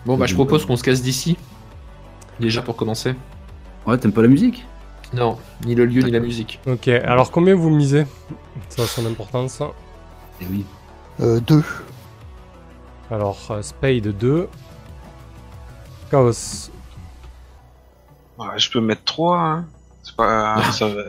[0.05, 1.37] Bon, bah, je propose qu'on se casse d'ici.
[2.38, 3.14] Déjà pour commencer.
[3.87, 4.64] Ouais, t'aimes pas la musique?
[5.12, 6.61] Non, ni le lieu ni la musique.
[6.66, 8.07] Ok, alors combien vous misez
[8.68, 9.61] Ça a son importance.
[10.40, 10.64] Eh oui.
[11.20, 11.64] Euh, deux.
[13.11, 14.49] Alors, euh, Spade 2.
[16.11, 16.71] Chaos.
[18.38, 19.66] Ouais, je peux mettre 3, hein.
[20.03, 21.03] C'est pas, ça va-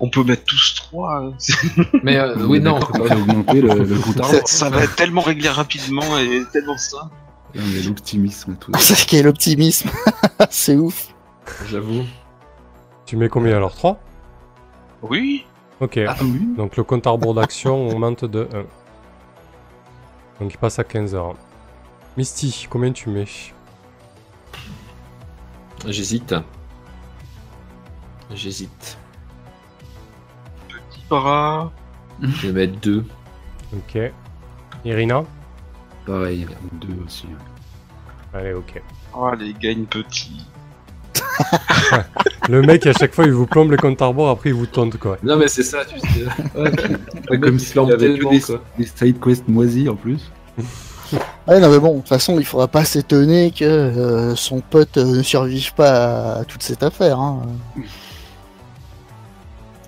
[0.00, 1.16] On peut mettre tous 3.
[1.16, 1.32] hein.
[2.02, 3.08] Mais euh, oui, non, on peut on pas.
[3.14, 7.10] fait augmenter le, le compte à ça, va être tellement réglé rapidement et tellement ça.
[7.54, 8.72] Il y a l'optimisme et tout.
[8.78, 9.90] C'est quel optimisme.
[10.50, 11.08] c'est ouf.
[11.68, 12.04] J'avoue.
[13.06, 13.74] Tu mets combien alors?
[13.74, 13.98] 3
[15.02, 15.44] Oui.
[15.80, 15.98] Ok.
[16.06, 18.64] Ah oui Donc le compte à rebours d'action augmente de 1.
[20.40, 21.34] Donc il passe à 15 heures.
[22.16, 23.26] Misty, combien tu mets?
[25.86, 26.34] J'hésite.
[28.32, 28.98] J'hésite.
[30.68, 31.70] Petit bras.
[32.22, 33.04] Je vais mettre deux.
[33.72, 33.98] Ok.
[34.84, 35.24] Irina?
[36.06, 37.26] Pareil, deux aussi.
[38.32, 38.82] Allez, ok.
[39.14, 40.46] Oh, les gains petits.
[42.48, 44.66] Le mec, à chaque fois, il vous plombe le compte à rebours, après il vous
[44.66, 45.18] tente quoi.
[45.22, 46.24] Non, mais c'est ça, tu sais.
[47.28, 48.40] Pas comme il s'il avait des,
[48.78, 50.30] des side quests moisis en plus.
[51.48, 54.96] Ouais, non, mais bon, de toute façon, il faudra pas s'étonner que euh, son pote
[54.96, 57.18] euh, ne survive pas à toute cette affaire.
[57.18, 57.42] Hein.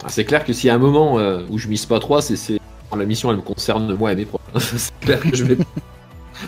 [0.04, 2.22] Ah, C'est clair que s'il y a un moment euh, où je mise pas 3,
[2.22, 2.58] c'est c'est-
[2.96, 4.40] la mission elle me concerne moi et mes proches.
[4.58, 5.58] c'est clair que je vais.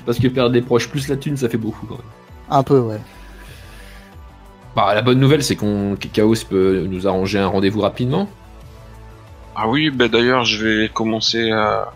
[0.05, 2.03] Parce que perdre des proches plus la thune, ça fait beaucoup quand même.
[2.51, 3.01] Un peu, ouais.
[4.77, 8.29] Bah, la bonne nouvelle, c'est qu'on que Chaos peut nous arranger un rendez-vous rapidement.
[9.55, 11.93] Ah oui, bah d'ailleurs, je vais commencer à,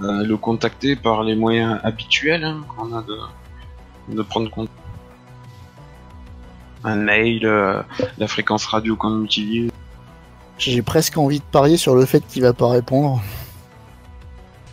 [0.00, 4.70] à le contacter par les moyens habituels hein, qu'on a de, de prendre compte.
[6.84, 7.82] Un mail, euh,
[8.16, 9.70] la fréquence radio qu'on utilise,
[10.56, 13.20] J'ai presque envie de parier sur le fait qu'il va pas répondre.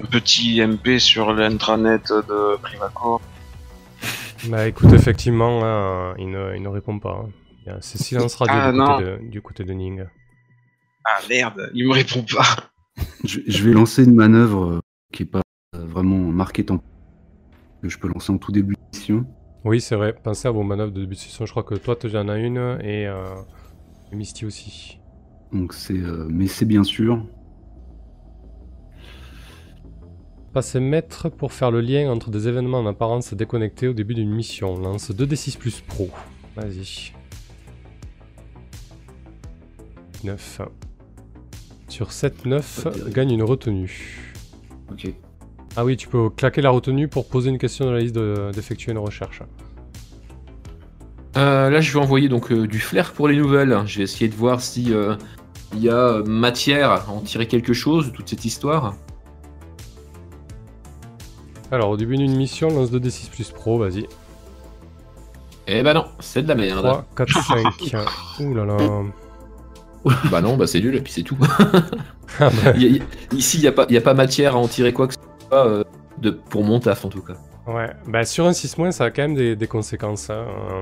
[0.01, 3.19] un petit MP sur l'intranet de Privacore.
[4.45, 7.23] Bah écoute, effectivement, il, ne, il ne répond pas.
[7.25, 7.29] hein.
[7.67, 8.85] Il y a- C'est silence radio Ah, du, non.
[8.97, 10.05] côté de, du côté de Ning.
[11.05, 12.71] Ah merde, il me répond pas.
[13.25, 14.79] Je, je vais lancer une manœuvre euh,
[15.13, 15.41] qui est pas
[15.75, 16.77] euh, vraiment marquée tant
[17.81, 19.25] que je peux lancer en tout début de mission.
[19.65, 20.13] Oui, c'est vrai.
[20.13, 21.45] Pensez à vos manœuvres de début de session.
[21.45, 23.35] Je crois que toi, tu en as une et, euh,
[24.13, 24.99] Misty aussi.
[25.51, 27.25] Donc c'est, euh, mais c'est bien sûr.
[30.53, 34.33] Passez maître pour faire le lien entre des événements en apparence déconnectés au début d'une
[34.33, 34.77] mission.
[34.79, 36.09] Lance 2d6 plus pro.
[36.55, 37.11] Vas-y.
[40.23, 40.61] 9.
[41.89, 43.11] Sur 7, 9, Pas terrible.
[43.11, 44.33] gagne une retenue.
[44.91, 45.11] Ok.
[45.75, 48.51] Ah oui, tu peux claquer la retenue pour poser une question dans la liste de-
[48.53, 49.41] d'effectuer une recherche.
[51.37, 53.77] Euh, là, je vais envoyer donc euh, du flair pour les nouvelles.
[53.85, 55.15] Je vais essayer de voir si euh,
[55.73, 58.95] il y a matière à en tirer quelque chose de toute cette histoire.
[61.71, 64.07] Alors, au début d'une mission, lance 2d6 plus pro, vas-y.
[65.67, 66.85] Eh ben non, c'est de la merde.
[66.85, 67.43] 3, 4,
[67.89, 68.05] 5.
[68.39, 68.77] Ouh là là.
[70.31, 71.37] bah non, bah c'est nul et puis c'est tout.
[72.39, 73.01] Ah bah, y a- y
[73.35, 75.13] ici, il n'y a, pas- il y a pas matière à en tirer quoi que
[75.13, 75.83] ce soit euh,
[76.19, 77.33] de, pour mon taf en tout cas.
[77.67, 80.29] ouais, bah sur un 6 ça a quand même des, des conséquences.
[80.29, 80.45] hein.
[80.45, 80.81] Euh,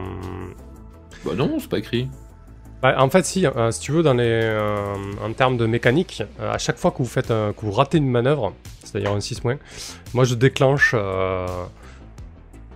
[1.23, 2.09] Bah non, c'est pas écrit.
[2.81, 4.75] Bah, en fait, si, euh, si tu veux, dans les, euh,
[5.23, 7.99] en termes de mécanique, euh, à chaque fois que vous faites, un- que vous ratez
[7.99, 9.41] une manœuvre, c'est-à-dire un 6
[10.13, 11.45] moi je déclenche euh,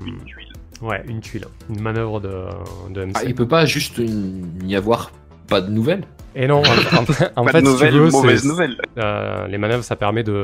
[0.06, 0.54] Une tuile.
[0.82, 2.46] ouais, une tuile, une manœuvre de,
[2.92, 3.14] de MC.
[3.18, 5.12] Ah, il peut pas juste une- n'y avoir
[5.48, 6.06] pas de nouvelles?
[6.42, 6.62] Et non, en,
[6.98, 8.78] en fait, en Pas fait, de si tu nouvelles, veux, mauvaise c'est- nouvelle.
[8.98, 10.42] euh, les manœuvres, ça permet de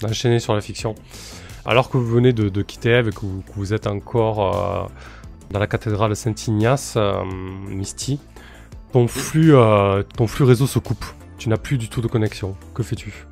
[0.00, 0.94] d'enchaîner sur la fiction.
[1.66, 4.54] Alors que vous venez de, de quitter Eve et que vous, que vous êtes encore
[4.54, 4.86] euh,
[5.50, 7.14] dans la cathédrale Saint-Ignace, euh,
[7.68, 8.20] Misty,
[8.92, 11.04] ton flux, euh, ton flux réseau se coupe.
[11.38, 12.54] Tu n'as plus du tout de connexion.
[12.74, 13.26] Que fais-tu?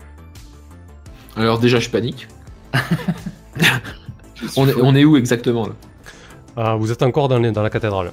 [1.37, 2.27] Alors déjà, je panique.
[4.57, 5.69] on, est, on est où exactement
[6.57, 6.75] là?
[6.77, 8.13] Vous êtes encore dans, les- dans la cathédrale.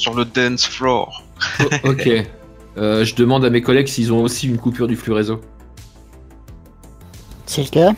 [0.00, 1.22] Sur le dance floor.
[1.60, 2.08] Oh, Ok.
[2.78, 5.40] Euh, je demande à mes collègues s'ils ont aussi une coupure du flux réseau.
[7.44, 7.90] C'est le cas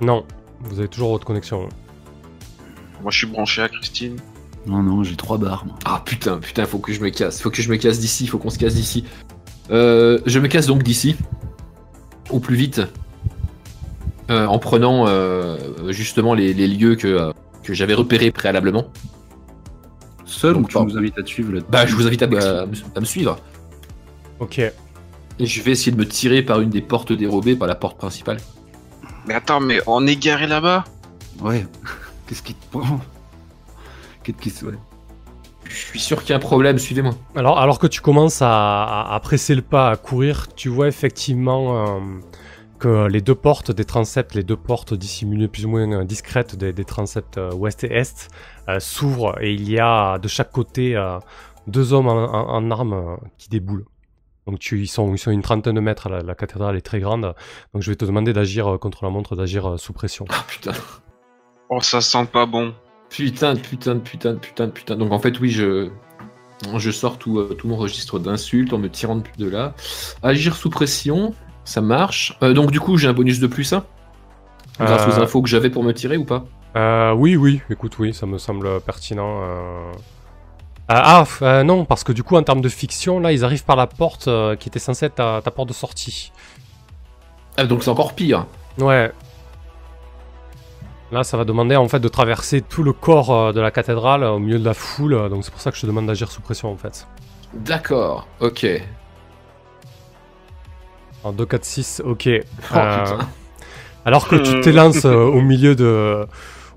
[0.00, 0.24] Non,
[0.60, 1.68] vous avez toujours votre connexion.
[3.02, 4.16] Moi, je suis branché à Christine.
[4.64, 5.64] Non, non, j'ai trois barres.
[5.66, 5.74] moi.
[5.84, 7.42] Ah putain, putain, faut que je me casse.
[7.42, 9.04] Faut que je me casse d'ici, faut qu'on se casse d'ici.
[9.72, 11.16] Euh, je me casse donc d'ici.
[12.30, 12.80] Au plus vite.
[14.30, 15.58] euh, en prenant euh,
[15.90, 17.32] justement les, les lieux que, euh,
[17.64, 18.84] que j'avais repérés préalablement.
[20.34, 22.22] Seul ou Donc, tu pas- nous invites à te suivre là Bah, je vous invite
[22.22, 23.36] à, à- à me- suivre.
[24.40, 24.58] Ok.
[24.58, 24.72] Et
[25.46, 28.38] je vais essayer de me tirer par une des portes dérobées, par la porte principale.
[29.26, 30.84] Mais attends, mais on est garé là-bas?
[31.40, 31.66] Ouais.
[32.26, 33.00] Qu'est-ce qui te prend?
[34.22, 34.64] Qu'est-ce qui se.
[34.64, 34.74] Ouais.
[35.68, 37.14] Je suis sûr qu'il y a un problème, suivez-moi.
[37.36, 38.48] Alors, alors que tu commences à,
[38.84, 42.00] à- à presser le pas, à courir, tu vois effectivement euh,
[42.78, 46.56] que les deux portes des transepts, les deux portes dissimulées plus ou moins euh, discrètes
[46.56, 48.28] des, des transepts euh, ouest et est,
[48.68, 51.18] euh, s'ouvrent et il y a de chaque côté euh,
[51.66, 53.86] deux hommes en, en- en armes euh, qui déboulent.
[54.46, 57.00] Donc tu, ils, sont, ils sont une trentaine de mètres, la, la cathédrale est très
[57.00, 57.34] grande,
[57.72, 60.26] donc je vais te demander d'agir euh, contre la montre, d'agir euh, sous pression.
[60.28, 60.72] Ah putain.
[61.70, 62.74] Oh, ça sent pas bon.
[63.08, 64.96] Putain, de putain, de putain, de putain, de putain.
[64.96, 65.88] Donc en fait, oui, je,
[66.76, 69.74] je sors tout, euh, tout mon registre d'insultes en me tirant de, de là.
[70.22, 71.32] Agir sous pression,
[71.64, 72.36] ça marche.
[72.42, 73.84] Euh, donc du coup, j'ai un bonus de plus, hein
[74.78, 76.44] Grâce aux Euh, infos que j'avais pour me tirer ou pas?
[76.76, 79.40] Euh, oui, oui, écoute, oui, ça me semble pertinent.
[80.88, 81.24] Ah,
[81.64, 84.28] non, parce que du coup, en termes de fiction, là, ils arrivent par la porte
[84.58, 86.32] qui était censée être ta, ta porte de sortie.
[87.56, 88.46] Ah, donc c'est encore pire.
[88.78, 89.12] Ouais.
[91.12, 94.40] Là, ça va demander en fait de traverser tout le corps de la cathédrale au
[94.40, 96.72] milieu de la foule, donc c'est pour ça que je te demande d'agir sous pression
[96.72, 97.06] en fait.
[97.52, 98.66] D'accord, ok.
[101.24, 102.28] En 2, 4, 6, ok.
[102.28, 103.04] Oh, Euh.
[104.06, 106.26] Alors que tu t'élances euh, au milieu de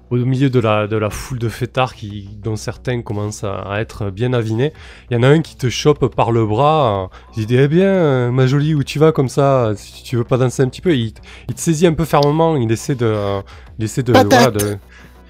[0.10, 3.82] au milieu de la, de la foule de fêtards qui, dont certains commencent à, à
[3.82, 4.72] être bien avinés,
[5.12, 7.68] il y en a un qui te chope par le bras, euh, il dit Eh
[7.68, 10.70] bien, euh, ma jolie, où tu vas comme ça Si tu veux pas danser un
[10.70, 13.06] petit peu, il, te- il te saisit un peu fermement, il essaie de.
[13.06, 13.42] euh,
[13.78, 14.14] il essaie de.
[14.14, 14.78] De-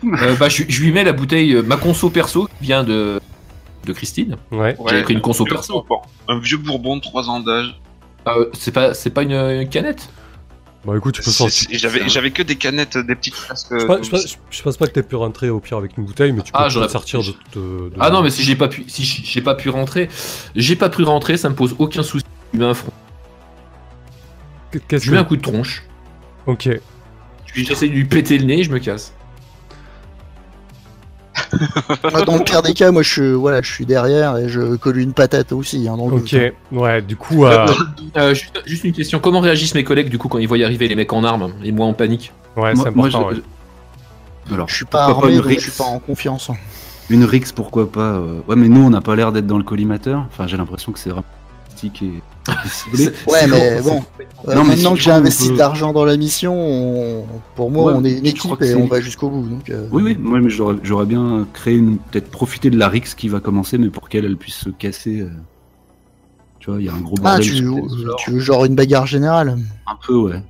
[0.04, 3.20] Euh, bah, je, je lui mets la bouteille, euh, ma conso perso, qui vient de,
[3.88, 4.36] de Christine.
[4.52, 4.78] ouais.
[4.88, 5.74] J'avais pris une conso un vieux perso.
[5.74, 6.02] Bourbon.
[6.28, 7.82] Un vieux bourbon, 3 ans d'âge.
[8.28, 10.10] Euh, c'est pas, c'est pas une, une canette?
[10.86, 11.68] Bon, écoute, tu peux C'est- sortir.
[11.72, 13.68] c'est- J'avais j'avais que des canettes, des petites flasques.
[13.78, 16.06] Je pense, je pense- je pense pas que t'aies pu rentrer au pire avec une
[16.06, 18.44] bouteille, mais tu peux Ah, te j'aurais- sortir de, de- de- Ah non, mais si
[18.44, 20.08] j'ai pas pu, si j'ai pas pu rentrer,
[20.56, 22.26] j'ai pas pu rentrer, ça me pose aucun souci.
[22.54, 22.94] Je lui mets un front.
[24.88, 25.30] Qu'est-ce Je lui mets un que.
[25.30, 25.84] coup de tronche.
[26.46, 26.70] Ok.
[27.54, 29.14] J'essaie de lui péter le nez, je me casse.
[32.04, 34.76] Ah, Dans le pire des cas, moi je suis, voilà, je suis derrière et je
[34.76, 35.88] colle une patate aussi.
[35.88, 36.34] Hein, dans le Ok.
[36.34, 36.50] hein.
[36.72, 37.46] Ouais, du coup.
[37.46, 37.68] euh,
[38.18, 40.88] Euh, juste, juste une question, comment réagissent mes collègues du coup quand ils voient arriver
[40.88, 43.30] les mecs en armes et moi en panique Ouais, Moi- c'est moi, important.
[43.32, 43.44] je- ouais.
[44.54, 46.50] Alors, Je suis pas pourquoi armé, une donc je suis pas en confiance.
[47.10, 49.64] Une Rix, pourquoi pas euh, Ouais, mais nous, on n'a pas l'air d'être dans le
[49.64, 50.26] collimateur.
[50.32, 51.26] Enfin, j'ai l'impression que c'est vraiment
[51.84, 52.12] et,
[53.28, 54.04] Ouais, mais bon, bon.
[54.48, 57.26] Euh, Non, mais maintenant si que j'ai investi peut- de l'argent dans la mission, on-
[57.56, 59.48] pour moi, Ouais, on est une équipe et on va jusqu'au bout.
[59.48, 61.98] Donc, euh, Oui, oui, moi, mais j'aurais bien créé une.
[61.98, 65.22] Peut-être profiter de la Rix qui va commencer, mais pour qu'elle elle puisse se casser.
[65.22, 65.30] euh,
[66.60, 67.46] Tu vois, il y a un gros Ah, bordel.
[67.46, 68.16] tu, floor.
[68.18, 69.58] tu veux genre une bagarre générale?
[69.88, 70.42] Un peu, ouais.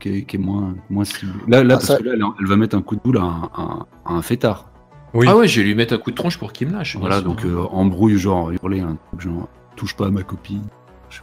[0.00, 1.32] Qui est, qui est moins, moins ciblé.
[1.48, 3.18] Là, là Ah, parce ça- que là, elle, elle va mettre un coup de boule
[3.18, 4.70] à un, à un- à un fêtard.
[5.14, 5.26] Oui.
[5.28, 6.96] Ah ouais, je vais lui mettre un coup de tronche pour qu'il me lâche.
[6.98, 10.62] Voilà, donc euh, embrouille, genre, hurler un truc, genre, touche pas à ma copine.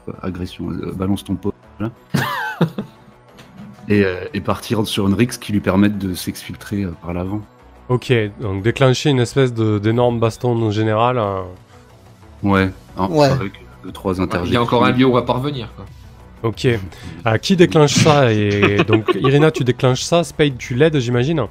[0.06, 1.38] Je sais pas, agression, euh, balance ton
[3.90, 7.42] et, euh, et partir sur une Rix qui lui permette de s'exfiltrer euh, par l'avant.
[7.90, 11.18] Ok, donc déclencher une espèce d'énorme baston en général.
[11.18, 11.42] euh,
[12.42, 13.28] Ouais, hein, Ouais.
[13.28, 13.54] avec
[13.84, 14.52] deux, trois Ouais, interjections.
[14.52, 15.70] il y a encore un lieu où on va parvenir.
[15.76, 15.86] Quoi.
[16.44, 16.66] Ok.
[16.66, 20.24] Euh, qui déclenche ça Et donc Irina, tu déclenches ça.
[20.24, 21.42] Spade, tu l'aides, j'imagine?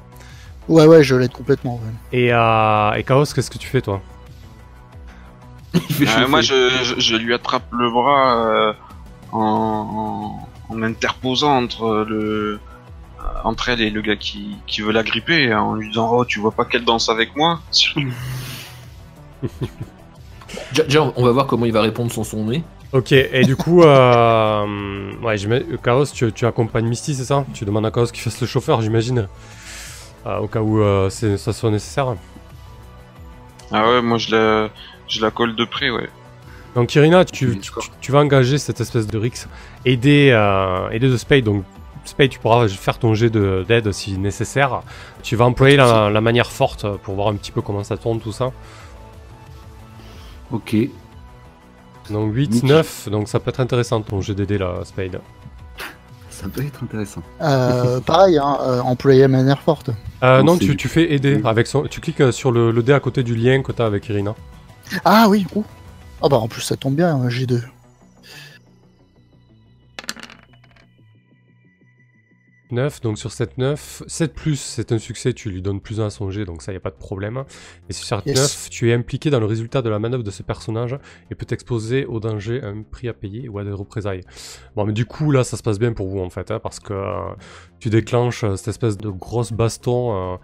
[0.67, 1.75] Ouais, ouais, je l'aide complètement.
[1.75, 2.19] ouais.
[2.19, 4.01] Et, euh, et Chaos, qu'est-ce que tu fais toi?
[5.75, 8.73] Euh, moi, je, je, je lui attrape le bras euh,
[9.31, 12.59] en, en, en m'interposant entre le
[13.19, 16.25] euh, entre elle et le gars qui, qui veut la gripper, en lui disant oh
[16.25, 17.59] tu vois pas qu'elle danse avec moi?
[20.73, 22.63] Déjà, on va voir comment il va répondre sans son nez.
[22.91, 25.35] Ok, et du coup, euh, ouais,
[25.83, 27.43] Chaos, tu, tu accompagnes Misty, c'est ça?
[27.53, 29.27] Tu demandes à Chaos qu'il fasse le chauffeur, j'imagine
[30.27, 32.15] Euh, Au cas où euh, ça soit nécessaire.
[33.71, 34.69] Ah ouais, moi je la
[35.07, 36.09] je la colle de près, ouais.
[36.75, 39.47] Donc Irina, tu, tu, tu vas engager cette espèce de Rix,
[39.85, 41.43] aider, euh, aider de Spade.
[41.43, 41.63] Donc
[42.05, 44.81] Spade, tu pourras faire ton jet de- d'aide si nécessaire.
[45.21, 48.19] Tu vas employer la, la manière forte pour voir un petit peu comment ça tourne
[48.19, 48.51] tout ça.
[50.51, 50.75] Ok.
[52.09, 52.69] Donc 8, Nickel.
[52.69, 55.21] 9, donc ça peut être intéressant ton jet d'aider là, Spade.
[56.29, 57.21] Ça peut être intéressant.
[57.41, 59.91] Euh, pareil, hein, euh, employer manière forte.
[60.23, 61.41] Euh, Non, tu, tu fais aider Oui.
[61.45, 61.83] avec son.
[61.83, 64.35] Tu cliques euh, sur le, le dé à côté du lien que t'as avec Irina.
[65.05, 65.65] Ah oui, ouh.
[66.21, 67.61] Ah bah en plus ça tombe bien, j'ai deux.
[72.71, 73.01] 7-9.
[73.03, 76.31] Donc sur 7-9, 7 plus, c'est un succès, tu lui donnes plus 1 à son
[76.31, 77.43] jet, donc ça, y a pas de problème.
[77.89, 78.69] Et sur 7-9, Yes.
[78.71, 80.97] tu es impliqué dans le résultat de la manœuvre de ce personnage
[81.29, 84.21] et peut t'exposer au danger, à un prix à payer ou à des représailles.
[84.75, 86.79] Bon, mais du coup, là, ça se passe bien pour vous, en fait, hein, parce
[86.79, 87.33] que euh,
[87.79, 90.33] tu déclenches euh, cette espèce de grosse baston.
[90.33, 90.37] euh,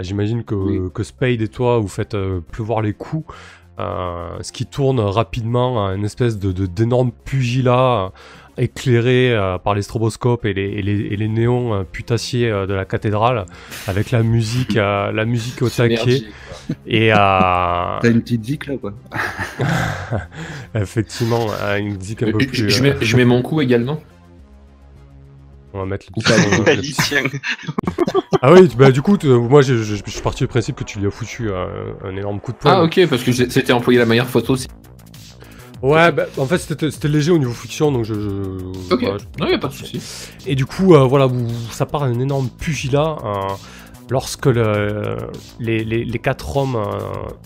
[0.00, 0.90] J'imagine que, Oui.
[0.92, 2.16] que Spade et toi, vous faites
[2.50, 3.32] pleuvoir les coups.
[3.78, 8.08] Euh, ce qui tourne rapidement à une espèce de de- d'énorme pugilat euh,
[8.60, 12.66] éclairé euh, par les stroboscopes et les, et les, et les néons euh, putassiers euh,
[12.66, 13.46] de la cathédrale,
[13.86, 16.24] avec la musique, euh, la musique au taquet.
[16.86, 17.16] Et euh,
[18.02, 18.92] T'as une petite zik là quoi.
[20.74, 22.68] effectivement, euh, une musique un peu plus.
[22.68, 24.00] je mets, je mets mon coup également.
[25.74, 26.22] On va mettre le
[26.64, 26.94] petit-.
[28.42, 30.98] Ah oui, bah du coup, moi je, je- je suis parti du principe que tu
[31.00, 32.72] lui as foutu un énorme coup de poing.
[32.72, 34.54] Ah ok, parce que c'était employé la meilleure photo.
[34.56, 34.68] c'est-
[35.82, 38.14] Ouais, bah, en fait c'était léger au niveau friction, donc je.
[38.14, 40.00] je- Ok, voilà, je- non, y a pas de souci.
[40.46, 43.16] Et du coup, euh, voilà, vous, ça part un énorme pugilat.
[43.24, 43.54] euh,
[44.10, 45.16] lorsque le-
[45.60, 46.98] les, les- les quatre hommes euh,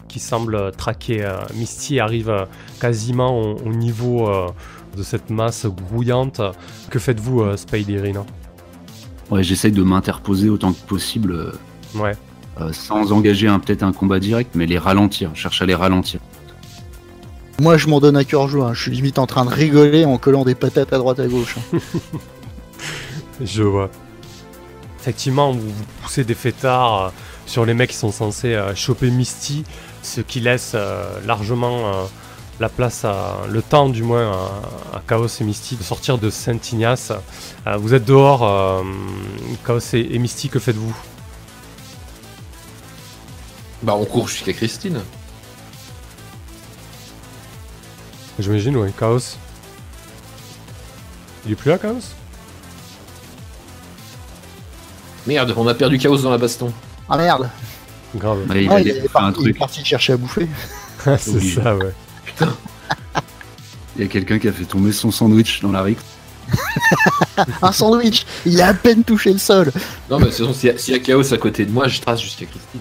[0.09, 2.45] qui semblent traquer euh, Misty arrivent euh,
[2.81, 4.47] quasiment au, au niveau euh,
[4.97, 6.41] de cette masse grouillante,
[6.91, 8.25] que faites-vous, euh, Spade et Irina
[9.31, 11.53] Ouais, j'essaye de m'interposer autant que possible, euh,
[11.95, 12.13] Ouais.
[12.61, 15.31] euh, sans engager un- peut-être un combat direct, mais les ralentir.
[15.35, 16.21] Je cherche à les ralentir.
[17.61, 18.69] Moi, je m'en donne à cœur joie.
[18.69, 18.75] hein.
[18.75, 21.57] Je suis limite en train de rigoler en collant des patates à droite à gauche.
[21.73, 21.79] hein.
[23.41, 23.91] Je vois.
[25.01, 27.09] Effectivement, vous, vous poussez des fêtards euh,
[27.47, 29.65] sur les mecs qui sont censés euh, choper Misty,
[30.03, 32.05] ce qui laisse euh, largement euh,
[32.61, 34.31] la place à le temps du moins
[34.93, 37.13] à, à Chaos et Misty de sortir de Saint-Ignace.
[37.67, 38.83] Euh, vous êtes dehors, euh,
[39.67, 40.95] Chaos et, et Misty, que faites-vous?
[43.83, 45.01] Bah on court jusqu'à Christine.
[48.39, 49.37] J'imagine, oui, Chaos.
[51.45, 52.15] Il est plus là, Chaos?
[55.27, 56.73] Merde, on a perdu Chaos dans la baston.
[57.09, 57.49] Ah merde
[58.15, 58.47] Grave.
[58.49, 59.59] Ouais, il Ah, il, est un parti, il est truc.
[59.59, 60.49] parti chercher à bouffer.
[61.19, 61.93] C'est ça, ouais.
[63.97, 66.03] Il y a quelqu'un qui a fait tomber son sandwich dans la rixe.
[67.63, 70.39] Un sandwich Il a à peine touché le sol De toute Non mais de toute
[70.39, 72.47] façon, s'il y, a- s'il y a Chaos à côté de moi, je trace jusqu'à
[72.47, 72.81] Christine.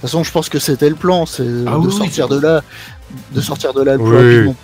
[0.00, 2.36] façon, je pense que c'était le plan, c'est Ah de oui, sortir oui.
[2.36, 2.62] de là,
[3.32, 4.16] de sortir de là le plus Oui.
[4.36, 4.56] rapidement.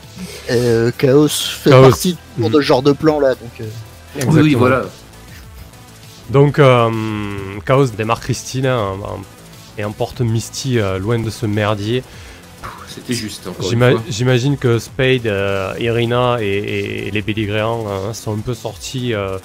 [0.49, 1.89] Et euh, Chaos fait Chaos.
[1.91, 3.64] partie de ce genre de plan là, donc euh,
[4.16, 4.81] Exactement.
[6.31, 6.91] Donc, euh,
[7.66, 8.95] Chaos démarre Christine hein,
[9.77, 12.03] et emporte Misty euh, loin de ce merdier.
[12.89, 14.07] C'était juste encore J'ima- une fois.
[14.11, 19.39] J'imagine que Spade, euh, Irina et, et les Belligréants euh, sont un peu sortis euh,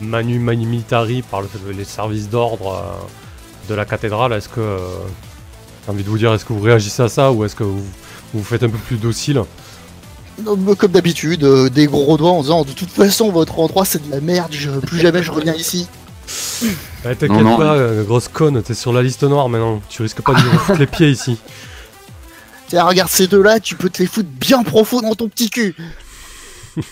[0.00, 4.32] manu manu militari par le- les services d'ordre euh, de la cathédrale.
[4.34, 4.78] Est-ce que euh,
[5.86, 7.82] j'ai envie de vous dire, est-ce que vous réagissez à ça ou est-ce que vous
[8.34, 9.42] vous faites un peu plus docile
[10.78, 14.10] comme d'habitude, euh, des gros doigts en disant de toute façon votre endroit c'est de
[14.10, 15.86] la merde, je, plus jamais je reviens ici.
[17.04, 17.58] Eh, T'inquiète non.
[17.58, 19.80] pas, grosse conne, t'es sur la liste noire maintenant.
[19.88, 21.38] Tu risques pas de nous foutre les pieds ici.
[22.80, 25.74] Regarde ces deux là, tu peux te les foutre bien profond dans ton petit cul.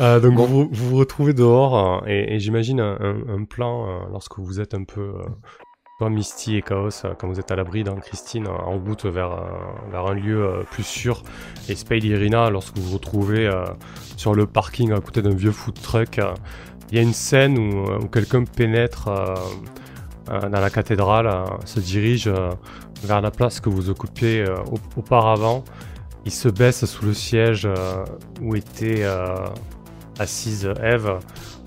[0.00, 0.46] Euh, donc Bon.
[0.46, 4.38] vous, vous vous retrouvez dehors euh, et, et j'imagine un, un- un plan euh, lorsque
[4.38, 5.12] vous êtes un peu
[6.00, 6.88] Misty et Chaos
[7.18, 9.36] quand vous êtes à l'abri dans Christine euh, en route vers,
[9.90, 11.22] vers un lieu plus sûr
[11.68, 13.50] et Spade Irina lorsque vous vous retrouvez
[14.16, 16.18] sur le parking à côté d'un vieux food truck
[16.90, 19.10] il y a une scène où, où quelqu'un pénètre
[20.30, 22.30] dans la cathédrale se dirige
[23.02, 25.64] vers la place que vous occupiez euh, au- auparavant
[26.26, 28.04] il se baisse sous le siège euh,
[28.42, 29.36] où était euh,
[30.18, 31.18] assise Eve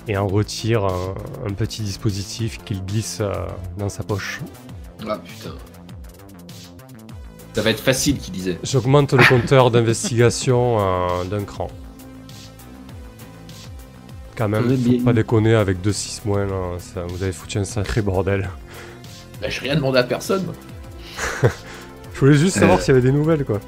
[0.07, 1.15] et en retire un,
[1.47, 3.21] un petit dispositif qu'il glisse
[3.77, 4.41] dans sa poche.
[5.09, 5.55] Ah putain.
[7.55, 8.59] Ça va être facile, qu'il disait.
[8.63, 11.67] J'augmente le compteur d'investigation euh, d'un cran.
[14.36, 15.03] Quand même, faut bien.
[15.03, 18.49] pas déconner avec 2-6 moins, là, ça, vous avez foutu un sacré bordel.
[19.41, 20.45] Bah, j'ai rien demandé à personne.
[22.14, 22.82] Je voulais juste savoir Euh.
[22.82, 23.59] s'il y avait des nouvelles, quoi.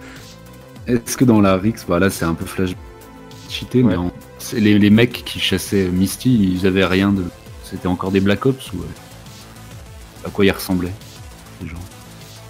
[0.88, 2.72] Est-ce que dans la rixe, bah là c'est un peu flash
[3.50, 3.98] cheaté, mais Ouais.
[3.98, 7.24] en- c'est les, les mecs qui chassaient Misty, ils avaient rien de.
[7.64, 8.78] C'était encore des Black Ops ou.
[8.82, 10.93] euh, À quoi ils ressemblaient
[11.62, 11.78] ces gens?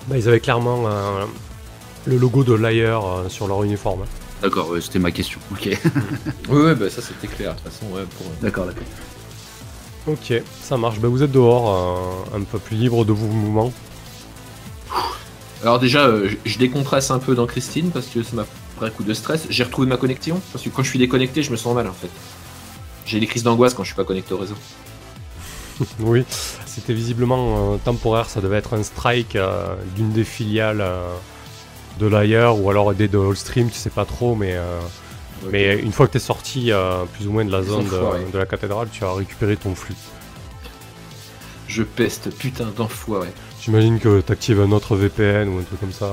[0.07, 1.25] Bah, ils avaient clairement euh,
[2.05, 4.03] le logo de Liar euh, sur leur uniforme.
[4.41, 5.39] D'accord, ouais, c'était ma question.
[5.51, 5.69] Ok,
[6.49, 7.55] Oui, ouais, bah ça c'était clair.
[7.55, 8.03] De toute façon, ouais.
[8.17, 8.27] Pour...
[8.41, 8.83] d'accord, d'accord.
[10.07, 10.99] Ok, ça marche.
[10.99, 13.73] Bah, vous êtes dehors, euh, un peu plus libre de vos mouvements.
[15.61, 18.45] Alors déjà, euh, je- décompresse un peu dans Christine parce que ça m'a
[18.75, 19.47] pris un coup de stress.
[19.49, 21.93] J'ai retrouvé ma connexion parce que quand je suis déconnecté, je me sens mal en
[21.93, 22.09] fait.
[23.05, 24.55] J'ai des crises d'angoisse quand je suis pas connecté au réseau.
[25.99, 26.23] Oui,
[26.65, 31.13] c'était visiblement euh, temporaire, ça devait être un strike euh, d'une des filiales euh,
[31.99, 34.79] de l'ailleurs ou alors des de Allstream, tu sais pas trop, mais euh,
[35.51, 36.71] Mais une fois que tu es sorti
[37.13, 37.89] plus ou moins de la zone
[38.31, 39.95] de la cathédrale, tu as récupéré ton flux.
[41.67, 43.27] Je peste, putain d'enfoiré.
[43.65, 46.07] J'imagine que tu actives un autre VPN ou un truc comme ça.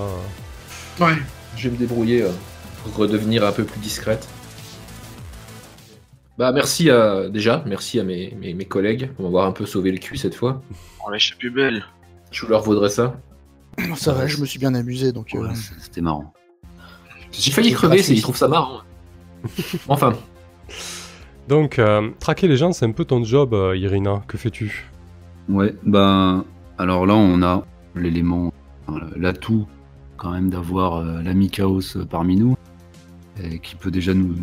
[0.98, 1.12] Ouais.
[1.54, 2.30] Je vais me débrouiller euh,
[2.82, 4.26] pour redevenir un peu plus discrète.
[6.38, 9.92] Bah merci à, déjà, merci à mes, mes, mes collègues pour m'avoir un peu sauvé
[9.92, 10.62] le cul cette fois.
[11.06, 11.84] On l'échappée belle.
[12.30, 13.20] Je leur vaudrais ça.
[13.96, 15.34] Ça va, je me suis bien amusé donc.
[15.34, 16.32] euh, Ouais, C'était marrant.
[17.32, 18.80] J'ai failli crever, ils trouvent ça marrant.
[19.88, 20.14] enfin,
[21.48, 24.22] Donc, euh, traquer les gens, c'est un peu ton job, euh, Irina.
[24.26, 24.90] Que fais-tu?
[25.48, 26.44] Ouais, bah
[26.82, 27.64] alors là on a
[27.94, 28.52] l'élément,
[29.16, 29.66] l'atout
[30.16, 32.56] quand même d'avoir euh, l'ami Chaos euh, parmi nous,
[33.42, 34.36] et qui peut déjà nous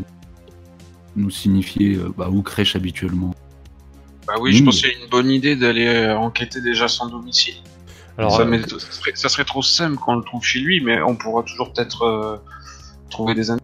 [1.15, 3.33] nous signifier euh, bah, où crèche habituellement.
[4.27, 7.55] Bah oui, je pense y a une bonne idée d'aller enquêter déjà son domicile.
[8.19, 11.15] Alors, ça, euh, serait, ça serait trop simple qu'on le trouve chez lui, mais on
[11.15, 12.37] pourra toujours peut-être euh,
[13.09, 13.58] trouver des indices.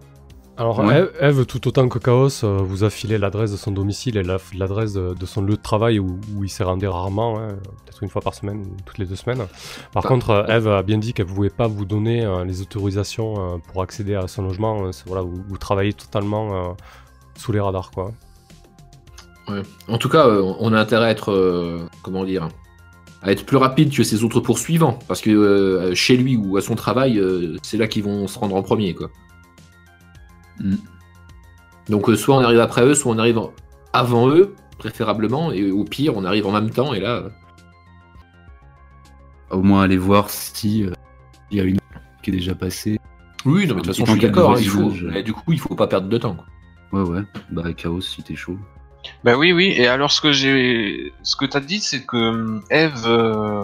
[0.58, 1.03] Alors, Ouais.
[1.20, 4.38] Eve, tout autant que Chaos, euh, vous a filé l'adresse de son domicile et la-
[4.58, 8.10] l'adresse de, son lieu de travail où, où il s'est rendu rarement, hein, peut-être une
[8.10, 9.45] fois par semaine ou toutes les deux semaines.
[9.91, 12.45] Par Bah, contre, euh, Eve a bien dit qu'elle ne pouvait pas vous donner euh,
[12.45, 14.86] les autorisations euh, pour accéder à son logement.
[14.86, 16.76] euh, c'est- voilà, vous, vous travaillez totalement
[17.38, 18.14] sous les radars, quoi.
[19.49, 19.62] ouais.
[19.89, 22.47] en tout cas, on a intérêt à être, comment dire,
[23.22, 26.76] à être plus rapide que ses autres poursuivants, parce que chez lui ou à son
[26.76, 27.22] travail,
[27.62, 29.10] c'est là qu'ils vont se rendre en premier, quoi.
[30.60, 30.76] Mm.
[31.89, 33.39] Donc euh, soit on arrive après eux, soit on arrive
[33.93, 37.30] avant eux, préférablement, et au pire, on arrive en même temps, et là, euh,
[39.51, 40.91] Au moins aller voir si euh,
[41.51, 41.80] il y a une
[42.24, 42.99] qui est déjà passée.
[43.45, 45.53] oui, non, mais de toute façon, je suis d'accord, hein, il faut, mais du coup,
[45.53, 46.36] il faut pas perdre de temps.
[46.36, 46.45] quoi.
[46.91, 48.58] Ouais ouais, bah Chaos si t'es chaud.
[49.24, 49.74] Bah oui, oui.
[49.76, 53.64] Et alors, ce que j'ai, ce que t'as dit, c'est que euh, Eve euh,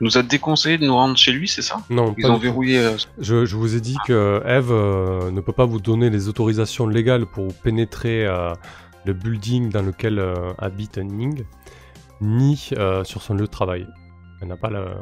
[0.00, 1.76] nous a déconseillé de nous rendre chez lui, c'est ça?
[1.90, 2.78] Non, Ils pas ont verrouillé.
[2.78, 6.28] euh, Je, je vous ai dit que Eve euh, ne peut pas vous donner les
[6.28, 8.52] autorisations légales pour pénétrer euh,
[9.04, 11.44] le building dans lequel euh, habite Ning,
[12.20, 13.86] ni euh, sur son lieu de travail.
[14.42, 14.96] Elle n'a pas le-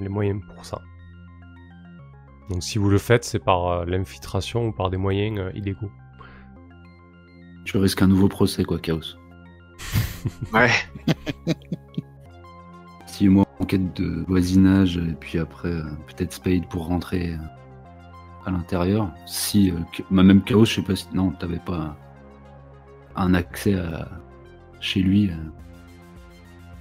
[0.00, 0.80] les moyens pour ça.
[2.50, 5.90] Donc si vous le faites, c'est par euh, l'infiltration ou par des moyens euh, illégaux.
[7.64, 9.00] Tu risques un nouveau procès quoi, Chaos.
[10.52, 10.70] Ouais.
[13.22, 17.36] Moi enquête de voisinage et puis après euh, peut-être Spade pour rentrer euh,
[18.46, 19.08] à l'intérieur.
[19.26, 21.96] Si euh, que- bah, même Chaos, je sais pas si non t'avais pas
[23.16, 24.08] un accès à
[24.80, 25.30] chez lui.
[25.30, 25.34] euh.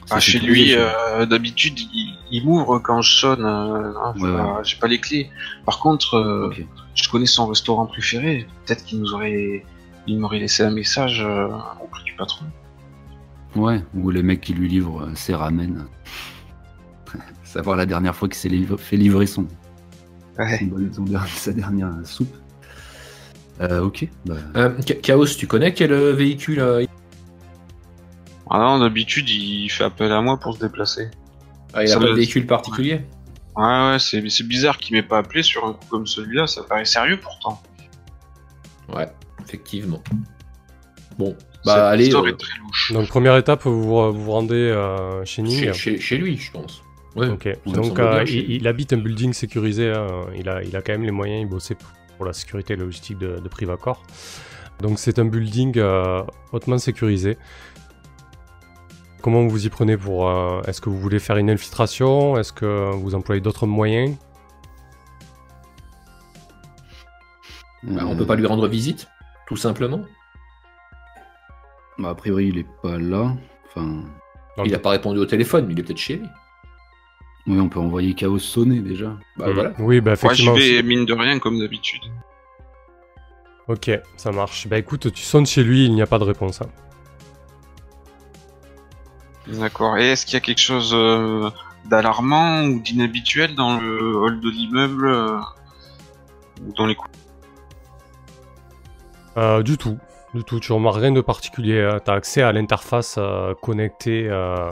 [0.09, 3.45] Ah, chez lui, euh, d'habitude, il, il m'ouvre quand je sonne.
[3.45, 5.29] euh, hein, j'ai Ouais, pas, j'ai pas les clés.
[5.65, 6.53] Par contre, euh,
[6.93, 8.45] je connais son restaurant préféré.
[8.65, 9.63] Peut-être qu'il nous aurait,
[10.05, 11.47] il m'aurait laissé un message euh,
[11.81, 12.45] auprès du patron.
[13.55, 15.85] Ouais, ou les mecs qui lui livrent euh, ses ramen.
[17.43, 19.45] Savoir la dernière fois qu'il s'est fait livrer son,
[20.39, 20.67] Ouais.
[20.93, 22.35] son sa dernière soupe.
[23.61, 26.83] Euh, ok, bah, Euh, Cha- Chaos, tu connais quel euh, véhicule euh,
[28.49, 31.11] Ah non, d'habitude, il fait appel à moi pour se déplacer.
[31.73, 33.01] ah, Il Ça a pas de doit- véhicule particulier
[33.55, 36.47] Ouais, ouais, c'est, c'est bizarre qu'il m'ait pas appelé sur un coup comme celui-là.
[36.47, 37.61] Ça paraît sérieux pourtant.
[38.91, 39.07] Ouais,
[39.45, 40.01] effectivement.
[41.19, 41.35] Bon,
[41.65, 42.91] bah allez, histoire euh, est très louche.
[42.93, 45.57] Donc première étape, vous vous, vous rendez euh, chez Ning.
[45.57, 46.83] chez, chez- chez lui, je pense.
[47.15, 47.29] Ouais.
[47.29, 50.07] Ok, donc euh, bien il, habite un building sécurisé, hein.
[50.35, 51.75] il, a, il a quand même les moyens, il bossait
[52.17, 54.01] pour, la sécurité et la logistique de, de Privacor.
[54.81, 57.37] Donc c'est un building euh, hautement sécurisé.
[59.21, 60.27] Comment vous y prenez pour...
[60.27, 62.37] euh, Est-ce que vous voulez faire une infiltration?
[62.37, 64.17] Est-ce que vous employez d'autres moyens?
[67.83, 69.07] Bah, on peut pas lui rendre visite,
[69.47, 70.01] tout simplement.
[71.97, 73.35] Bah, a priori, il est pas là.
[73.67, 74.03] Enfin,
[74.63, 76.27] Il le- a pas répondu au téléphone, mais il est peut-être chez lui.
[77.47, 79.17] oui, on peut envoyer Chaos sonner déjà.
[79.37, 79.53] Bah Hmm.
[79.53, 79.73] voilà.
[79.79, 80.53] Oui, bah Ouais, j'y effectivement.
[80.55, 82.01] vais mine de rien comme d'habitude.
[83.67, 84.67] Ok, ça marche.
[84.67, 86.61] Bah écoute, tu sonnes chez lui, il n'y a pas de réponse.
[86.61, 86.67] hein.
[89.47, 89.97] D'accord.
[89.97, 91.49] Et est-ce qu'il y a quelque chose euh,
[91.85, 95.37] d'alarmant ou d'inhabituel dans le hall de l'immeuble euh,
[96.65, 97.07] ou dans les cou-
[99.37, 99.97] Euh, du tout,
[100.33, 100.59] du tout.
[100.59, 101.89] Tu remarques rien de particulier.
[102.05, 104.71] Tu as accès à l'interface euh, connectée euh,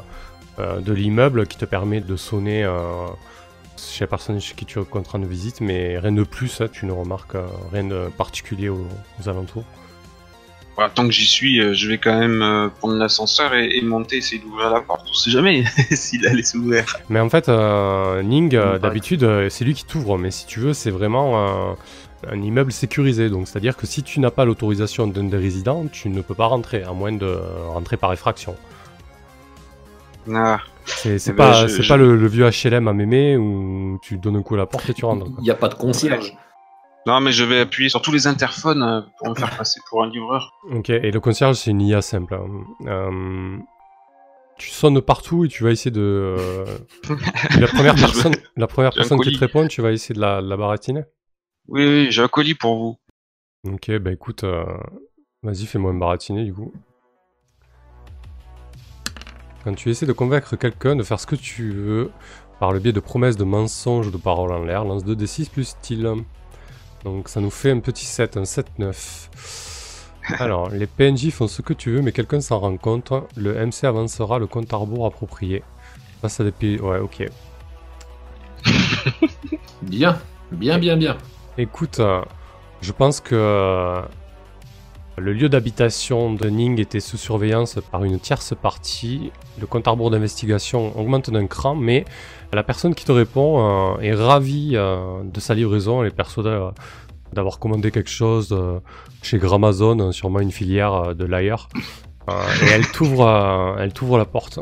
[0.59, 2.67] euh, de l'immeuble qui te permet de sonner
[3.77, 6.61] chez la personne chez qui tu es en train de visite, mais rien de plus.
[6.61, 8.85] hein, tu ne remarques euh, rien de particulier aux,
[9.19, 9.63] aux alentours.
[10.75, 13.81] Voilà, tant que j'y suis, euh, je vais quand même euh, prendre l'ascenseur et, et
[13.81, 15.05] monter, essayer d'ouvrir la porte.
[15.09, 16.85] On sait jamais s'il allait s'ouvrir.
[17.09, 17.49] Mais en fait,
[18.23, 18.79] Ning, Ouais.
[18.79, 20.17] d'habitude, c'est lui qui t'ouvre.
[20.17, 21.75] Mais si tu veux, c'est vraiment
[22.29, 23.29] un, immeuble sécurisé.
[23.29, 26.45] Donc, c'est-à-dire que si tu n'as pas l'autorisation d'un des résidents, tu ne peux pas
[26.47, 28.55] rentrer, à moins de rentrer par effraction.
[30.33, 32.93] Ah, C'est c'est Eh ben, pas, je- c'est je- pas le, le vieux HLM à
[32.93, 35.25] mémé où tu donnes un coup à la porte et tu rentres.
[35.39, 36.35] Il n'y a pas de concierge.
[37.07, 40.03] Non, mais je vais appuyer sur tous les interphones euh, pour me faire passer pour
[40.03, 40.51] un livreur.
[40.71, 42.35] Ok, et le concierge, c'est une IA simple.
[42.35, 42.45] hein.
[42.87, 43.57] Euh,
[44.59, 45.99] tu sonnes partout et tu vas essayer de.
[45.99, 46.65] euh,
[47.59, 50.19] la première personne, la première J'ai un personne qui te répond, tu vas essayer de
[50.21, 51.01] la, la baratiner.
[51.71, 52.97] Oui, oui, j'ai un colis pour vous.
[53.65, 54.65] Ok, bah écoute, euh,
[55.41, 56.73] vas-y, fais-moi un baratiner du coup.
[59.63, 62.11] Quand tu essaies de convaincre quelqu'un de faire ce que tu veux,
[62.59, 65.63] par le biais de promesses, de mensonges ou de paroles en l'air, lance 2d6 plus
[65.63, 66.11] style.
[67.05, 69.29] Donc ça nous fait un petit 7, un 7-9.
[70.39, 73.13] Alors, les PNJ font ce que tu veux, mais quelqu'un s'en rend compte.
[73.37, 75.63] Le MC avancera le compte à rebours approprié.
[76.21, 76.79] Face à des pays.
[76.81, 77.29] Ouais, ok.
[79.81, 80.19] Bien,
[80.51, 81.17] bien, bien, bien.
[81.57, 82.21] Écoute, euh,
[82.81, 84.01] je pense que euh,
[85.17, 89.31] le lieu d'habitation de Ning était sous surveillance par une tierce partie.
[89.59, 92.05] Le compte à rebours d'investigation augmente d'un cran, mais
[92.53, 96.01] la personne qui te répond euh, est ravie de sa livraison.
[96.01, 96.69] Elle est persuadée
[97.33, 98.57] d'avoir commandé quelque chose
[99.21, 101.67] chez Gramazon, euh, sûrement une filière de l'ailleurs.
[102.29, 104.59] Et elle t'ouvre, elle la porte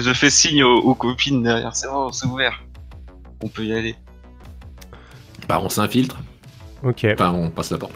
[0.00, 1.74] je fais signe aux, aux copines derrière.
[1.74, 2.62] C'est bon, c'est ouvert.
[3.42, 3.96] On peut y aller.
[5.48, 6.16] Bah, on s'infiltre.
[6.82, 7.06] Ok.
[7.12, 7.92] Enfin, on passe la porte.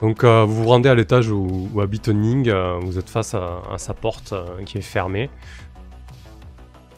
[0.00, 3.34] Donc euh, vous vous rendez à l'étage où, où habite Ning, euh, vous êtes face
[3.34, 5.28] à, à sa porte euh, qui est fermée.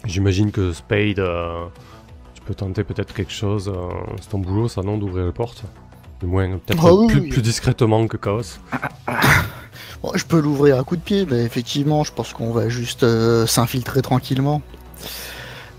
[0.04, 1.64] J'imagine que Spade, euh,
[2.34, 3.68] tu peux tenter peut-être quelque chose.
[3.68, 3.88] euh,
[4.20, 5.62] c'est ton boulot ça non d'ouvrir les portes
[6.20, 7.28] Du moins peut-être Ah oui, plus, oui.
[7.30, 8.42] plus discrètement que Chaos.
[10.02, 13.04] Bon, je peux l'ouvrir à coup de pied, mais effectivement, je pense qu'on va juste
[13.04, 14.60] euh, s'infiltrer tranquillement.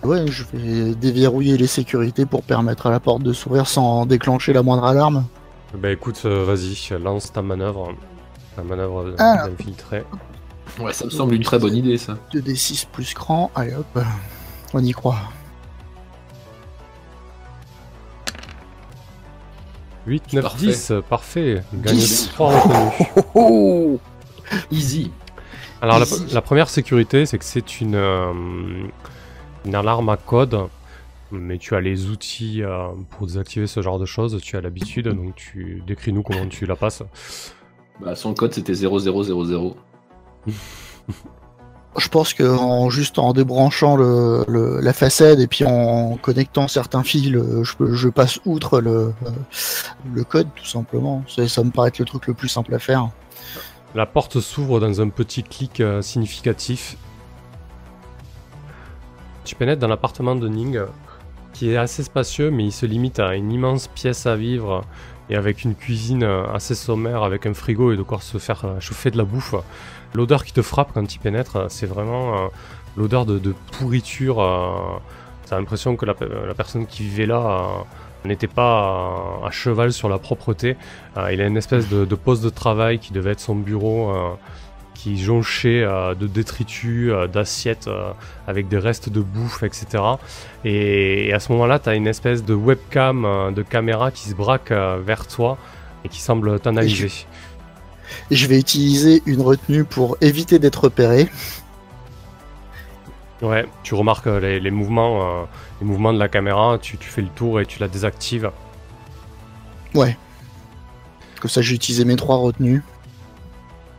[0.03, 4.51] Ouais, je vais déverrouiller les sécurités pour permettre à la porte de s'ouvrir sans déclencher
[4.51, 5.25] la moindre alarme.
[5.77, 7.93] Bah écoute, euh, vas-y, lance ta manœuvre.
[8.55, 9.47] Ta manœuvre euh, Ah.
[9.47, 10.03] d'infiltrer.
[10.79, 12.17] Ouais, ça me semble une très bonne idée, ça.
[12.33, 13.99] 2d6 plus cran, allez hop,
[14.73, 15.19] on y croit.
[20.05, 20.65] 8, 9, Parfait.
[20.67, 21.63] 10, parfait.
[21.73, 22.29] Gagne 10.
[22.33, 23.07] 3 retenus.
[23.15, 23.99] Oh, oh
[24.71, 25.11] Easy.
[25.81, 25.99] Alors
[26.31, 28.33] la, première sécurité, c'est que c'est une, euh,
[29.65, 30.57] une alarme à code,
[31.31, 35.07] mais tu as les outils euh, pour désactiver ce genre de choses, tu as l'habitude,
[35.07, 37.03] donc tu décris-nous comment tu la passes.
[38.01, 38.89] Bah, son code, c'était 0000.
[41.95, 46.67] Je pense que en juste en débranchant le, le- la façade et puis en connectant
[46.67, 49.13] certains fils, euh, je, passe outre le,
[50.11, 51.23] le code tout simplement.
[51.27, 53.09] Ça, ça me paraît être le truc le plus simple à faire.
[53.93, 56.97] La porte s'ouvre dans un petit clic euh, significatif.
[59.43, 60.85] Tu pénètres dans l'appartement de Ning, euh,
[61.53, 64.83] qui est assez spacieux, mais il se limite à une immense pièce à vivre
[65.29, 68.63] et avec une cuisine euh, assez sommaire, avec un frigo et de quoi se faire
[68.65, 69.55] euh, chauffer de la bouffe.
[70.13, 72.47] L'odeur qui te frappe quand tu pénètres, euh, c'est vraiment euh,
[72.97, 74.41] l'odeur de, de pourriture.
[74.41, 74.97] euh,
[75.45, 77.37] T'as l'impression que la, pe- la personne qui vivait là
[78.25, 80.77] euh, n'était pas euh, à cheval sur la propreté.
[81.17, 84.29] Euh, il a une espèce de, poste de travail qui devait être son bureau, euh,
[85.03, 88.13] qui jonchait euh, de détritus, euh, d'assiettes euh,
[88.47, 90.01] avec des restes de bouffe, etc.
[90.63, 94.33] Et, et à ce moment-là, tu as une espèce de webcam, de caméra qui se
[94.33, 95.57] braque vers toi
[96.05, 97.11] et qui semble t'analyser.
[98.31, 101.29] Et je vais utiliser une retenue pour éviter d'être repéré.
[103.41, 105.47] Ouais, tu remarques les, les mouvements,
[105.81, 108.51] les mouvements de la caméra, tu, tu fais le tour et tu la désactives.
[109.93, 110.17] Ouais.
[111.41, 112.83] Comme ça, j'ai utilisé mes trois retenues.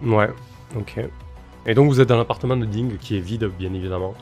[0.02, 0.30] Ouais,
[0.76, 1.00] ok.
[1.66, 4.14] Et donc vous êtes dans l'appartement de Ding qui est vide, bien évidemment.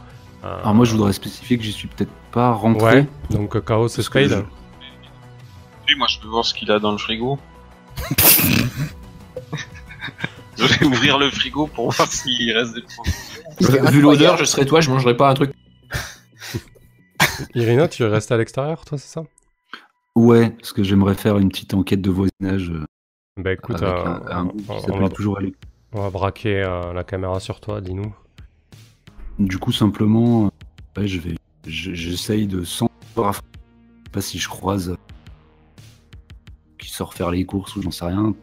[0.44, 3.00] Euh, Alors moi, je voudrais spécifier que j'y suis peut-être pas rentré.
[3.00, 4.44] Ouais, donc euh, Chaos et Spade.
[5.88, 7.38] Oui, moi je peux voir ce qu'il a dans le frigo.
[10.56, 13.12] je vais ouvrir le frigo pour voir s'il reste des produits.
[13.92, 15.52] Vu l'odeur, je serais toi, je mangerais pas un truc.
[17.54, 19.24] Irina, tu restes à l'extérieur, toi, c'est ça?
[20.14, 22.84] Ouais, parce que j'aimerais faire une petite enquête de voisinage euh,
[23.38, 25.54] Bah écoute, avec euh, un, un on, groupe qui on s'appelle va, toujours aller.
[25.92, 28.14] On va braquer euh, la caméra sur toi, dis-nous.
[29.38, 30.46] Du coup, simplement,
[30.96, 31.34] euh, ouais, je vais,
[31.66, 34.96] je- j'essaye de sans pas si je croise euh,
[36.78, 38.34] qui sort faire les courses ou j'en sais rien.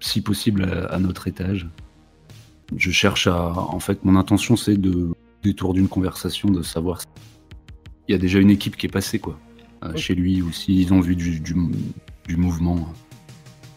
[0.00, 1.68] Si possible, à, à notre étage.
[2.76, 5.12] Je cherche à, en fait, mon intention c'est de
[5.42, 7.00] détour d'une conversation, de savoir.
[7.02, 7.06] si-
[8.08, 9.38] Il y a déjà une équipe qui est passée quoi,
[9.84, 11.54] euh, chez lui ou s'ils ont vu du, du,
[12.26, 12.86] du mouvement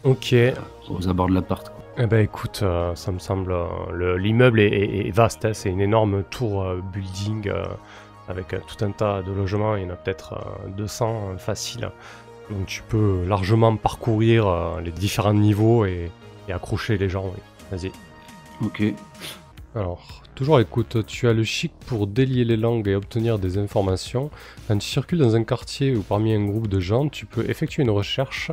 [0.04, 0.54] Ok, euh,
[0.90, 1.72] aux abords de l'appart.
[1.98, 3.52] Eh ben écoute, euh, ça me semble...
[3.52, 7.52] euh, le- L'immeuble est, est- est vaste, hein, c'est une énorme tour euh, building
[8.28, 11.90] avec tout un tas de logements, il y en a peut-être euh, 200 euh, facile.
[12.50, 16.12] Donc tu peux largement parcourir les différents niveaux et,
[16.48, 17.42] et accrocher les gens, oui.
[17.72, 17.92] Vas-y.
[18.64, 18.84] Ok.
[19.76, 24.30] Alors, toujours écoute, tu as le chic pour délier les langues et obtenir des informations.
[24.68, 27.82] Quand tu circules dans un quartier ou parmi un groupe de gens, tu peux effectuer
[27.82, 28.52] une recherche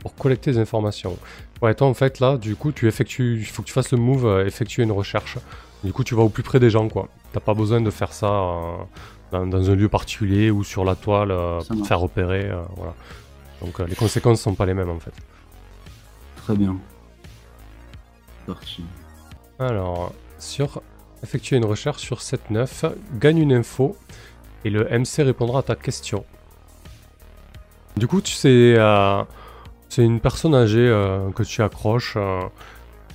[0.00, 1.16] pour collecter des informations.
[1.62, 3.98] Ouais, toi en fait là, du coup, tu effectues, il faut que tu fasses le
[3.98, 5.38] move, euh, effectuer une recherche.
[5.84, 7.08] Du coup, tu vas au plus près des gens, quoi.
[7.32, 8.76] T'as pas besoin de faire ça euh,
[9.32, 12.62] dans, dans un lieu particulier ou sur la toile euh, pour te faire repérer, euh,
[12.76, 12.94] voilà.
[13.60, 15.12] Donc les conséquences sont pas les mêmes en fait.
[16.36, 16.76] Très bien.
[18.46, 18.82] Parti.
[19.58, 20.80] Alors, sur
[21.22, 23.96] effectuer une recherche sur 7-9, gagne une info
[24.64, 26.24] et le MC répondra à ta question.
[27.96, 28.76] Du coup, tu sais,
[29.90, 32.40] c'est une personne âgée euh, que tu accroches, euh,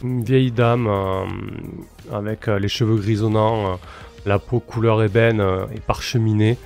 [0.03, 1.23] une vieille dame euh,
[2.11, 3.79] avec les cheveux grisonnants,
[4.25, 5.41] la peau couleur ébène
[5.73, 6.57] et parcheminée.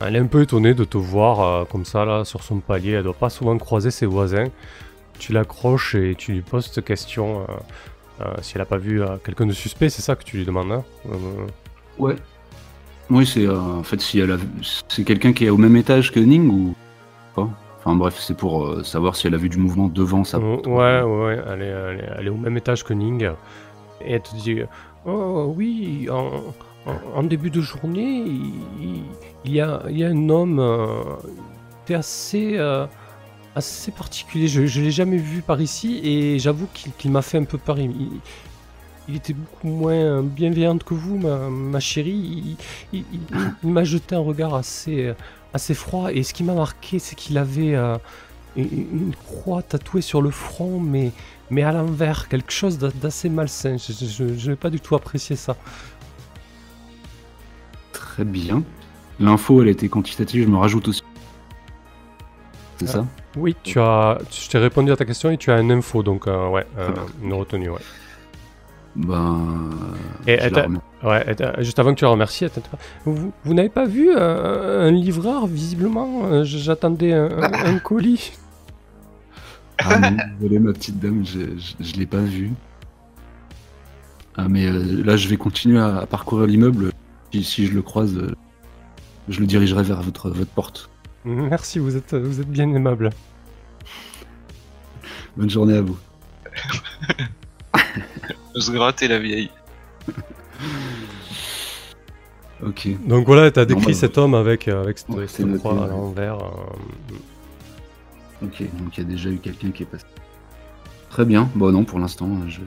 [0.00, 2.92] Elle est un peu étonnée de te voir comme ça là sur son palier.
[2.92, 4.48] Elle doit pas souvent croiser ses voisins.
[5.18, 7.46] Tu l'accroches et tu lui poses question.
[8.42, 10.72] si elle a pas vu quelqu'un de suspect, c'est ça que tu lui demandes.
[10.72, 10.84] hein
[11.98, 12.16] Ouais.
[13.08, 14.36] Oui, c'est en fait si elle a
[14.88, 16.74] c'est quelqu'un qui est au même étage que Ning ou?
[17.84, 20.44] Enfin bref, c'est pour euh, savoir si elle a vu du mouvement devant sa ouais,
[20.44, 20.66] porte.
[20.66, 23.30] ouais, ouais, elle est, elle, est, elle est au même étage que Ning.
[24.00, 24.60] Et elle te dit
[25.06, 26.42] Oh oui, en,
[26.90, 29.02] en- en début de journée, il,
[29.44, 31.02] il y, a, il y a un homme euh,
[31.90, 32.86] assez, euh,
[33.54, 34.48] assez particulier.
[34.48, 36.68] Je ne l'ai jamais vu par ici et j'avoue
[36.98, 37.78] qu'il m'a fait un peu peur.
[37.78, 38.20] Il,
[39.16, 42.56] était beaucoup moins bienveillant que vous, ma, ma chérie.
[42.92, 43.04] Il
[43.62, 45.12] m'a jeté un regard assez,
[45.54, 46.12] assez froid.
[46.12, 47.96] Et ce qui m'a marqué, c'est qu'il avait euh,
[48.56, 51.12] une, une croix tatouée sur le front, mais,
[51.50, 53.76] mais à l'envers, quelque chose d'a- d'assez malsain.
[53.78, 55.56] Je n'ai pas du tout apprécié ça.
[57.92, 58.62] Très bien.
[59.20, 61.02] L'info, elle était quantitative, je me rajoute aussi.
[62.78, 62.92] C'est Ah.
[62.92, 66.02] ça Oui, tu as, je t'ai répondu à ta question et tu as une info,
[66.02, 66.90] donc euh, ouais, euh,
[67.22, 67.80] une retenue, ouais.
[68.96, 69.70] Ben.
[70.26, 70.38] Et
[71.04, 71.08] je.
[71.08, 72.46] Ouais, t'as- juste avant que tu la remercies,
[73.04, 78.32] vous, vous n'avez pas vu euh, un livreur, visiblement euh, J'attendais un, un- un colis?
[79.78, 82.52] Ah non, désolé ma petite dame, je, je, je l'ai pas vu.
[84.36, 86.92] Ah mais euh, là je vais continuer à, à parcourir l'immeuble.
[87.32, 88.34] Si, si je le croise, euh,
[89.28, 90.88] je le dirigerai vers votre, votre porte.
[91.24, 93.10] Merci, vous êtes, vous êtes bien aimable.
[95.36, 95.98] Bonne journée à vous.
[98.60, 99.50] Se gratter la vieille.
[102.66, 102.88] Ok.
[103.06, 105.58] Donc voilà, t'as décrit bah, cet homme avec, euh, avec cette, ouais, cette c'est noté,
[105.58, 105.88] croix à ouais.
[105.90, 106.36] l'envers.
[106.38, 107.14] euh,
[108.42, 110.04] Ok, donc il y a déjà eu quelqu'un qui est passé.
[111.10, 111.48] Très bien.
[111.54, 112.60] Bon non, pour l'instant, euh, je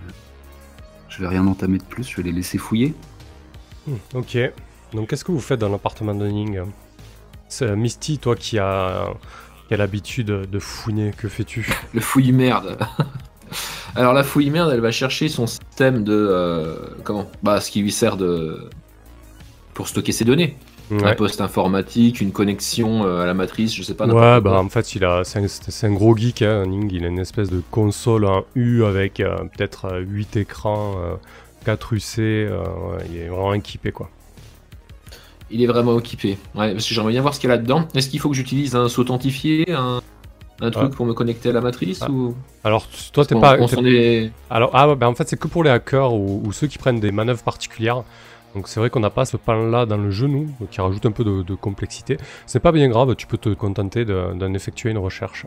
[1.10, 2.08] je vais rien entamer de plus.
[2.10, 2.94] Je vais les laisser fouiller.
[3.88, 4.38] Hmm, Ok.
[4.94, 6.62] Donc qu'est-ce que vous faites dans l'appartement de Ning?
[7.50, 9.08] C'est Misty, toi qui as
[9.68, 11.68] qui a l'habitude de fouiner, que fais-tu?
[11.94, 12.78] Le fouille merde.
[13.96, 17.30] Alors la fouille merde, elle va chercher son système de euh, comment?
[17.44, 18.70] Bah ce qui lui sert de
[19.78, 20.56] pour stocker ses données.
[20.90, 24.08] Un poste informatique, une connexion euh, à la matrice, je sais pas.
[24.08, 26.90] Ouais, bah en fait, il a, c'est un, gros geek, hein, Ning.
[26.92, 31.16] Il a une espèce de console en U avec euh, peut-être euh, 8 écrans, euh,
[31.66, 32.02] 4 UC.
[32.20, 32.64] euh,
[33.12, 34.10] il est vraiment équipé, quoi.
[35.52, 36.40] Il est vraiment équipé.
[36.56, 37.88] Ouais, parce que j'aimerais bien voir ce qu'il y a là-dedans.
[37.94, 40.02] Est-ce qu'il faut que j'utilise un s'authentifier, un,
[40.62, 40.96] un truc Ah.
[40.96, 42.10] pour me connecter à la matrice Ah.
[42.10, 42.34] ou?
[42.64, 43.58] Alors, toi, t'es pas.
[43.60, 44.32] on est...
[44.50, 47.00] Alors, ah bah en fait, c'est que pour les hackers ou, ou ceux qui prennent
[47.00, 48.04] des manœuvres particulières.
[48.58, 51.24] Donc, c'est vrai qu'on n'a pas ce pan-là dans le donc qui rajoute un peu
[51.24, 52.18] de, de complexité.
[52.48, 55.46] C'est pas bien grave, tu peux te contenter de- d'en effectuer une recherche.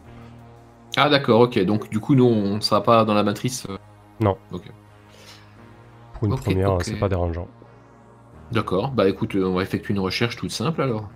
[0.97, 1.59] Ah d'accord, ok.
[1.65, 3.67] Donc du coup, nous, on ne sera pas dans la matrice.
[3.69, 3.77] euh.
[4.21, 4.37] Non.
[4.53, 4.71] Ok.
[6.15, 7.49] Pour une première, c'est pas dérangeant.
[8.53, 8.93] D'accord.
[8.93, 11.09] Bah écoute, euh, on va effectuer une recherche toute simple alors.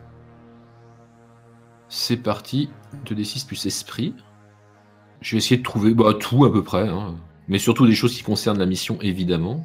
[1.88, 2.70] C'est parti.
[3.06, 4.14] 2d6 plus esprit.
[5.20, 6.88] Je vais essayer de trouver bah, tout à peu près.
[6.88, 7.14] hein.
[7.46, 9.64] Mais surtout des choses qui concernent la mission, évidemment.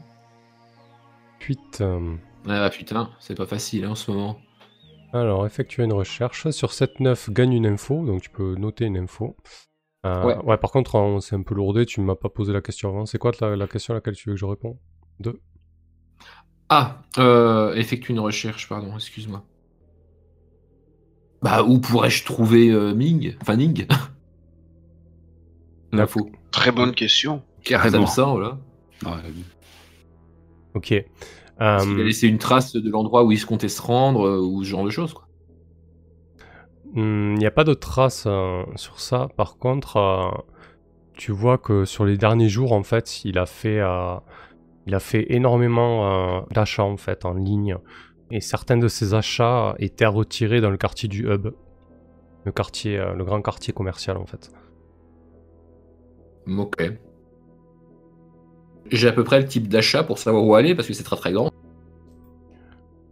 [1.41, 1.83] 8.
[2.47, 4.39] Ah putain, c'est pas facile hein, en ce moment.
[5.13, 6.49] Alors, effectuer une recherche.
[6.51, 9.35] Sur 7-9, gagne une info, donc tu peux noter une info.
[10.05, 10.37] Euh, Ouais.
[10.43, 10.57] ouais.
[10.57, 13.05] par contre, on- c'est un peu lourdé, tu ne m'as pas posé la question avant.
[13.05, 14.79] C'est quoi la, la question à laquelle tu veux que je réponds
[15.19, 15.39] 2.
[16.69, 19.43] Ah, euh, effectuer une recherche, pardon, excuse-moi.
[21.41, 23.35] Bah, où pourrais-je trouver euh, Ming?
[23.41, 23.87] Enfin, Ning
[25.91, 26.29] L'info.
[26.51, 27.41] Très bonne question.
[27.65, 28.57] Ça me semble, là.
[29.05, 29.31] Ouais,
[30.73, 30.93] Ok.
[31.73, 34.27] Parce qu'il a Euh, laissé une trace de l'endroit où il se comptait se rendre,
[34.27, 35.27] euh, ou ce genre de choses, quoi.
[36.95, 39.29] Il n'y a pas de traces euh, sur ça.
[39.37, 40.29] Par contre, euh,
[41.13, 44.15] tu vois que sur les derniers jours, en fait, il a fait, euh,
[44.87, 47.77] il a fait énormément d'achats en fait en ligne.
[48.31, 51.49] Et certains de ces achats étaient à retirer dans le quartier du hub,
[52.45, 54.51] le quartier, le grand quartier commercial en fait.
[56.45, 56.81] Ok.
[58.91, 61.15] J'ai à peu près le type d'achat pour savoir où aller parce que c'est très
[61.15, 61.49] très grand.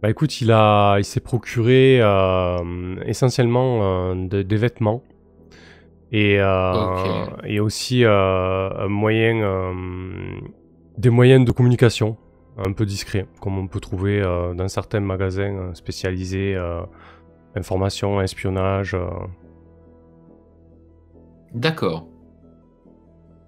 [0.02, 5.02] Bah écoute, il a, il s'est procuré euh, essentiellement euh, de- des vêtements
[6.12, 9.72] et, euh, et aussi un moyen,
[10.96, 12.16] des moyens de communication
[12.64, 14.20] un peu discrets, comme on peut trouver
[14.56, 16.56] dans certains magasins spécialisés,
[17.54, 18.96] information, espionnage.
[21.54, 22.06] D'accord.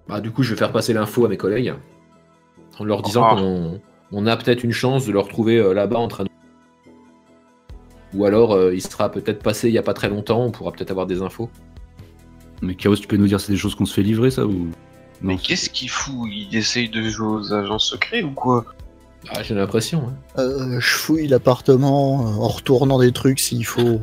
[0.09, 1.75] Bah, du coup, je vais faire passer l'info à mes collègues
[2.81, 3.35] en leur disant Ah.
[3.37, 3.81] qu'on
[4.13, 6.31] on a peut-être une chance de le retrouver euh, là-bas en train de.
[8.15, 10.73] Ou alors, euh, il sera peut-être passé il y a pas très longtemps, on pourra
[10.73, 11.49] peut-être avoir des infos.
[12.61, 14.69] Mais Chaos, tu peux nous dire c'est des choses qu'on se fait livrer, ça ou
[15.23, 16.29] Mais qu'est-ce qu'il fout?
[16.31, 18.65] Il essaye de jouer aux agents secrets ou quoi?
[19.31, 20.09] Ah, j'ai l'impression.
[20.09, 20.41] hein.
[20.41, 24.01] Euh, je fouille l'appartement en retournant des trucs s'il faut.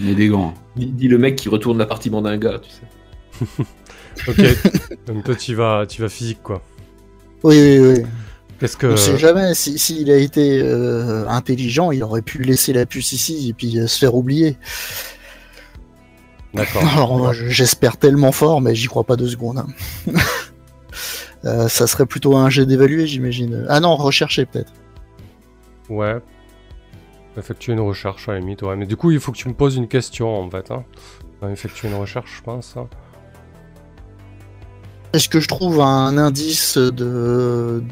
[0.00, 0.54] Mais des gants.
[0.74, 3.62] Dis, dis le mec qui retourne l'appartement d'un gars, tu sais.
[4.28, 4.36] Ok,
[5.06, 6.60] donc toi tu vas, tu vas physique quoi.
[7.44, 8.02] Oui, oui, oui.
[8.60, 9.54] Qu'est-ce que On sait jamais.
[9.54, 13.78] Si- S'il a été euh, intelligent, il aurait pu laisser la puce ici et puis
[13.78, 14.56] euh, se faire oublier.
[16.54, 16.82] D'accord.
[16.92, 19.58] Alors j'espère tellement fort, mais j'y crois pas deux secondes.
[19.58, 19.66] hein.
[21.44, 23.66] Euh, ça serait plutôt un jet d'évaluer, j'imagine.
[23.68, 24.70] Ah non, rechercher peut-être.
[25.90, 26.18] Ouais.
[27.36, 28.76] Effectuer une recherche à la limite, ouais.
[28.76, 30.70] Mais du coup, il faut que tu me poses une question en fait.
[30.70, 30.84] Hein.
[31.50, 32.76] Effectuer une recherche, je pense.
[32.76, 32.86] hein.
[35.12, 37.82] Est-ce que je trouve un indice de,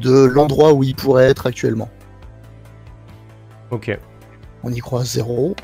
[0.00, 1.88] de l'endroit où il pourrait être actuellement?
[3.70, 3.96] Ok.
[4.64, 5.54] On y croit zéro.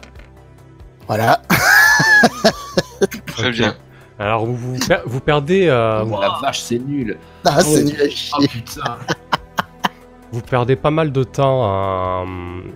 [1.08, 1.42] Voilà.
[3.26, 3.74] Très bien.
[4.18, 7.18] Alors, vous, vous, per- vous perdez, euh, vous, Oh, la vache, c'est nul.
[7.44, 7.84] Ah, c'est Oh.
[7.86, 8.48] nul à Oh chier.
[8.48, 8.98] putain.
[10.32, 12.24] vous perdez pas mal de temps à,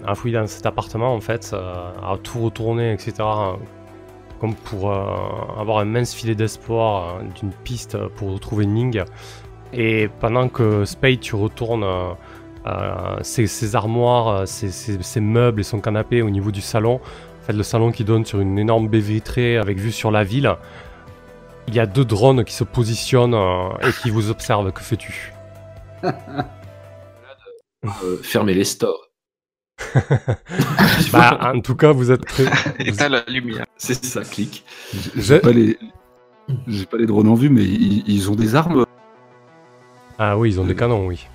[0.06, 3.14] à fouiller dans cet appartement en fait, euh, à tout retourner, etc.
[4.36, 5.06] euh, Comme pour euh,
[5.58, 9.02] avoir un mince filet d'espoir euh, d'une piste pour retrouver Ning.
[9.72, 12.12] Et pendant que Spade, tu retournes euh,
[12.66, 17.46] euh, ses, ses armoires, euh, ses, meubles et son canapé au niveau du salon, en
[17.46, 20.52] fait, le salon qui donne sur une énorme baie vitrée avec vue sur la ville,
[21.68, 24.72] il y a deux drones qui se positionnent euh, et qui vous observent.
[24.72, 25.32] Que fais-tu?
[28.02, 29.05] Euh, fermez les stores.
[31.12, 32.44] Bah, en tout cas, vous êtes très.
[32.78, 33.64] Éteins la lumière.
[33.76, 34.64] C'est ça, clic.
[35.16, 35.78] J'ai- pas les.
[36.68, 38.84] J'ai pas les drones en vue, mais ils, ils ont des armes.
[40.18, 41.26] Ah oui, ils ont des canons, oui.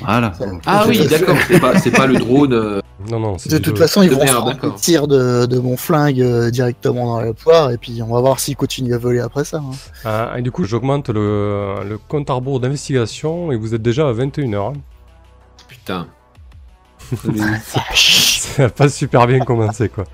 [0.00, 0.32] Voilà.
[0.66, 2.52] Ah oui, d'accord, c'est pas, c'est pas le drone.
[2.52, 2.80] euh,
[3.10, 3.82] Non, non, c'est De du toute jeu.
[3.82, 4.74] façon, ils de vont merde, se d'accord.
[4.74, 8.40] tir de, de mon flingue euh, directement dans la poire, et puis on va voir
[8.40, 9.58] s'il continue à voler après ça.
[9.58, 9.70] hein.
[10.04, 14.08] Ah, et du coup, j'augmente le, le compte à rebours d'investigation et vous êtes déjà
[14.08, 14.74] à 21h.
[15.68, 16.08] Putain.
[17.16, 20.04] Ça a pas super bien commencé, quoi.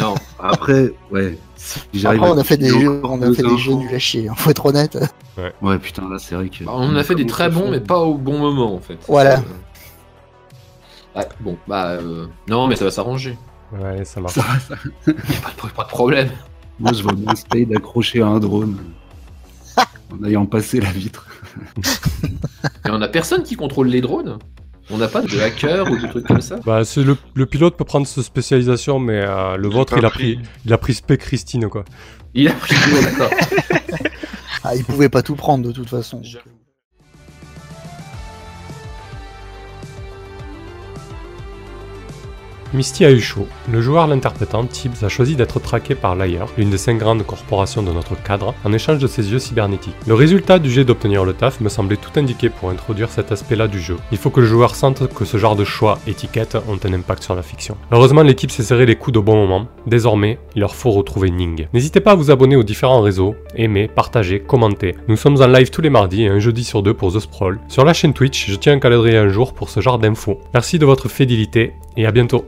[0.00, 0.14] Non.
[0.38, 1.38] Après, ouais.
[2.04, 4.34] Après, on a fait des jeux, on a fait des jeux nuls à chier, hein,
[4.36, 4.98] faut être honnête.
[5.62, 6.64] Ouais, putain, là, c'est vrai que.
[6.64, 8.98] Bah, on a fait des très bons, mais pas au bon moment en fait.
[9.08, 9.38] Voilà.
[9.38, 9.42] Euh,
[11.16, 11.90] Ouais, bon, bah.
[11.90, 13.38] euh, Non, mais ça va s'arranger.
[13.72, 14.34] Ouais, ça marche.
[15.06, 16.28] Y a pas de, pas de problème.
[16.80, 18.76] Moi, je vois bien Spade accroché à un drone.
[19.76, 21.24] en ayant passé la vitre.
[22.84, 24.38] Mais on a personne qui contrôle les drones.
[24.90, 26.56] On n'a pas de hacker ou de trucs comme ça.
[26.64, 30.10] Bah, c'est le, le pilote peut prendre cette spécialisation, mais euh, le vôtre, il a
[30.10, 31.84] pris, il a pris spec Christine, quoi.
[32.34, 33.30] Il a pris d'accord.
[34.66, 36.22] Ah, ils pouvaient pas tout prendre de toute façon.
[42.74, 43.46] Misty a eu chaud.
[43.70, 47.84] Le joueur l'interprétant, Tibbs, a choisi d'être traqué par l'Ailleurs, l'une des cinq grandes corporations
[47.84, 49.94] de notre cadre, en échange de ses yeux cybernétiques.
[50.08, 53.68] Le résultat du jet d'obtenir le taf me semblait tout indiqué pour introduire cet aspect-là
[53.68, 53.96] du jeu.
[54.10, 57.22] Il faut que le joueur sente que ce genre de choix, étiquettes, ont un impact
[57.22, 57.76] sur la fiction.
[57.92, 59.68] Heureusement, l'équipe s'est serré les coudes au bon moment.
[59.86, 61.68] Désormais, il leur faut retrouver Ning.
[61.72, 64.96] N'hésitez pas à vous abonner aux différents réseaux, aimer, partager, commenter.
[65.06, 67.60] Nous sommes en live tous les mardis et un jeudi sur deux pour The Sprawl.
[67.68, 70.40] Sur la chaîne Twitch, je tiens à calendrier un jour pour ce genre d'infos.
[70.52, 72.44] Merci de votre fidélité et à bientôt.